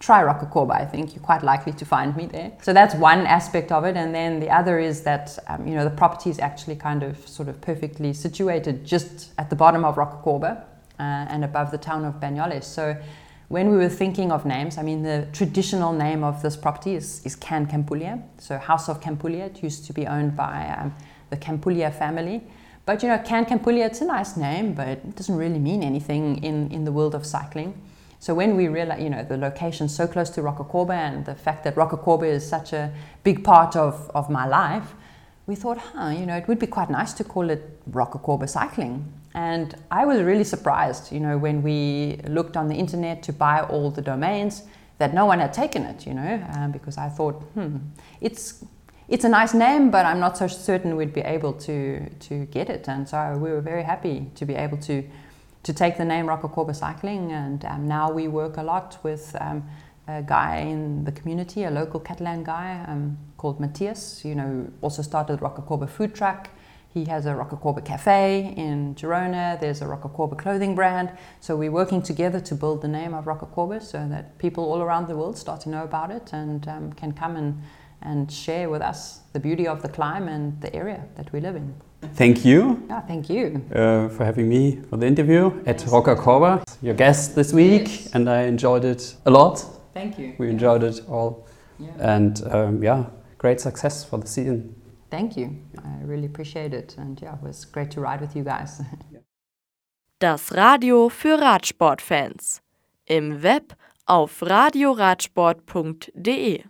try 0.02 0.20
Rocacorba. 0.24 0.72
I 0.72 0.84
think 0.84 1.14
you're 1.14 1.22
quite 1.22 1.44
likely 1.44 1.72
to 1.72 1.84
find 1.84 2.14
me 2.16 2.26
there. 2.26 2.52
So 2.60 2.72
that's 2.72 2.94
one 2.96 3.20
aspect 3.24 3.70
of 3.70 3.84
it. 3.84 3.96
And 3.96 4.12
then 4.12 4.40
the 4.40 4.50
other 4.50 4.80
is 4.80 5.02
that, 5.02 5.38
um, 5.46 5.66
you 5.66 5.74
know, 5.74 5.84
the 5.84 5.96
property 5.96 6.28
is 6.28 6.40
actually 6.40 6.74
kind 6.74 7.04
of 7.04 7.16
sort 7.28 7.48
of 7.48 7.60
perfectly 7.60 8.12
situated 8.12 8.84
just 8.84 9.32
at 9.38 9.48
the 9.48 9.56
bottom 9.56 9.84
of 9.84 9.94
Rocacorba 9.94 10.60
uh, 10.98 11.32
and 11.32 11.44
above 11.44 11.70
the 11.70 11.78
town 11.78 12.04
of 12.04 12.14
Banyoles. 12.14 12.64
So 12.64 12.96
when 13.46 13.70
we 13.70 13.76
were 13.76 13.88
thinking 13.88 14.32
of 14.32 14.44
names, 14.44 14.76
I 14.76 14.82
mean, 14.82 15.04
the 15.04 15.28
traditional 15.32 15.92
name 15.92 16.24
of 16.24 16.42
this 16.42 16.56
property 16.56 16.96
is, 16.96 17.24
is 17.24 17.36
Can 17.36 17.66
Campulia. 17.66 18.20
So 18.38 18.58
House 18.58 18.88
of 18.88 19.00
Campulia. 19.00 19.46
It 19.46 19.62
used 19.62 19.86
to 19.86 19.92
be 19.92 20.08
owned 20.08 20.36
by 20.36 20.76
um, 20.80 20.94
the 21.30 21.36
Campulia 21.36 21.94
family. 21.94 22.42
But, 22.86 23.04
you 23.04 23.08
know, 23.08 23.18
Can 23.18 23.44
Campulia, 23.44 23.86
it's 23.86 24.00
a 24.00 24.04
nice 24.04 24.36
name, 24.36 24.74
but 24.74 24.88
it 24.88 25.14
doesn't 25.14 25.36
really 25.36 25.60
mean 25.60 25.84
anything 25.84 26.42
in, 26.42 26.72
in 26.72 26.84
the 26.84 26.90
world 26.90 27.14
of 27.14 27.24
cycling. 27.24 27.80
So 28.22 28.34
when 28.34 28.54
we 28.54 28.68
realize, 28.68 29.02
you 29.02 29.10
know, 29.10 29.24
the 29.24 29.36
location 29.36 29.88
so 29.88 30.06
close 30.06 30.30
to 30.30 30.42
Rocacorba 30.42 30.94
and 30.94 31.26
the 31.26 31.34
fact 31.34 31.64
that 31.64 31.74
Rocacorba 31.74 32.28
is 32.28 32.48
such 32.48 32.72
a 32.72 32.92
big 33.24 33.42
part 33.42 33.74
of, 33.74 34.08
of 34.14 34.30
my 34.30 34.46
life, 34.46 34.94
we 35.48 35.56
thought, 35.56 35.78
huh, 35.78 36.10
you 36.10 36.24
know, 36.24 36.36
it 36.36 36.46
would 36.46 36.60
be 36.60 36.68
quite 36.68 36.88
nice 36.88 37.12
to 37.14 37.24
call 37.24 37.50
it 37.50 37.80
Rocacorba 37.90 38.48
Cycling. 38.48 39.12
And 39.34 39.74
I 39.90 40.04
was 40.04 40.22
really 40.22 40.44
surprised, 40.44 41.10
you 41.10 41.18
know, 41.18 41.36
when 41.36 41.64
we 41.64 42.20
looked 42.28 42.56
on 42.56 42.68
the 42.68 42.76
internet 42.76 43.24
to 43.24 43.32
buy 43.32 43.60
all 43.60 43.90
the 43.90 44.02
domains 44.02 44.62
that 44.98 45.12
no 45.14 45.26
one 45.26 45.40
had 45.40 45.52
taken 45.52 45.82
it, 45.82 46.06
you 46.06 46.14
know, 46.14 46.46
um, 46.54 46.70
because 46.70 46.98
I 46.98 47.08
thought, 47.08 47.42
hmm, 47.54 47.78
it's 48.20 48.64
it's 49.08 49.24
a 49.24 49.28
nice 49.28 49.52
name, 49.52 49.90
but 49.90 50.06
I'm 50.06 50.20
not 50.20 50.38
so 50.38 50.46
certain 50.46 50.94
we'd 50.94 51.12
be 51.12 51.22
able 51.22 51.54
to 51.54 52.08
to 52.08 52.44
get 52.52 52.70
it. 52.70 52.88
And 52.88 53.08
so 53.08 53.36
we 53.36 53.50
were 53.50 53.60
very 53.60 53.82
happy 53.82 54.30
to 54.36 54.46
be 54.46 54.54
able 54.54 54.78
to 54.82 55.02
to 55.62 55.72
take 55.72 55.96
the 55.96 56.04
name 56.04 56.26
Rocacorba 56.26 56.74
Cycling, 56.74 57.32
and 57.32 57.64
um, 57.64 57.86
now 57.86 58.10
we 58.10 58.28
work 58.28 58.56
a 58.56 58.62
lot 58.62 58.98
with 59.02 59.36
um, 59.40 59.68
a 60.08 60.22
guy 60.22 60.56
in 60.56 61.04
the 61.04 61.12
community, 61.12 61.64
a 61.64 61.70
local 61.70 62.00
Catalan 62.00 62.42
guy 62.42 62.84
um, 62.88 63.16
called 63.36 63.60
Matthias. 63.60 64.24
You 64.24 64.34
know, 64.34 64.70
also 64.80 65.02
started 65.02 65.40
Rocacorba 65.40 65.88
food 65.88 66.14
truck. 66.14 66.48
He 66.92 67.06
has 67.06 67.24
a 67.24 67.30
Rocacorba 67.30 67.84
cafe 67.84 68.52
in 68.56 68.94
Girona. 68.96 69.58
There's 69.58 69.80
a 69.80 69.86
Rocacorba 69.86 70.36
clothing 70.36 70.74
brand. 70.74 71.10
So 71.40 71.56
we're 71.56 71.70
working 71.70 72.02
together 72.02 72.40
to 72.40 72.54
build 72.54 72.82
the 72.82 72.88
name 72.88 73.14
of 73.14 73.24
Rocacorba 73.24 73.82
so 73.82 74.06
that 74.08 74.36
people 74.38 74.64
all 74.64 74.82
around 74.82 75.08
the 75.08 75.16
world 75.16 75.38
start 75.38 75.62
to 75.62 75.70
know 75.70 75.84
about 75.84 76.10
it 76.10 76.32
and 76.32 76.68
um, 76.68 76.92
can 76.92 77.12
come 77.12 77.36
and, 77.36 77.62
and 78.02 78.30
share 78.30 78.68
with 78.68 78.82
us 78.82 79.20
the 79.32 79.40
beauty 79.40 79.66
of 79.66 79.80
the 79.80 79.88
climb 79.88 80.28
and 80.28 80.60
the 80.60 80.74
area 80.74 81.06
that 81.14 81.32
we 81.32 81.40
live 81.40 81.56
in. 81.56 81.74
Thank 82.14 82.44
you 82.44 82.76
Yeah, 82.88 83.00
thank 83.06 83.28
you. 83.30 83.60
uh, 83.74 84.08
for 84.08 84.24
having 84.24 84.48
me 84.48 84.78
for 84.90 84.96
the 84.98 85.06
interview 85.06 85.52
at 85.66 85.78
Rocacorba, 85.86 86.62
your 86.82 86.94
guest 86.94 87.34
this 87.34 87.52
week, 87.52 87.88
Yes. 87.88 88.10
and 88.14 88.28
I 88.28 88.42
enjoyed 88.46 88.84
it 88.84 89.16
a 89.24 89.30
lot. 89.30 89.64
Thank 89.94 90.18
you. 90.18 90.34
We 90.38 90.50
enjoyed 90.50 90.82
it 90.82 91.00
all, 91.08 91.46
Yeah. 91.78 92.14
and 92.16 92.42
um, 92.50 92.82
yeah, 92.82 93.04
great 93.38 93.60
success 93.60 94.04
for 94.04 94.18
the 94.18 94.26
season. 94.26 94.74
Thank 95.10 95.36
you. 95.36 95.50
I 95.78 96.02
really 96.04 96.26
appreciate 96.26 96.74
it. 96.74 96.96
And 96.98 97.20
yeah, 97.22 97.34
it 97.34 97.42
was 97.42 97.64
great 97.66 97.90
to 97.92 98.00
ride 98.00 98.20
with 98.20 98.34
you 98.36 98.44
guys. 98.44 98.82
Das 100.18 100.52
Radio 100.56 101.08
für 101.08 101.40
Radsportfans. 101.40 102.60
Im 103.06 103.42
Web 103.42 103.74
auf 104.06 104.42
radioradsport.de 104.42 106.62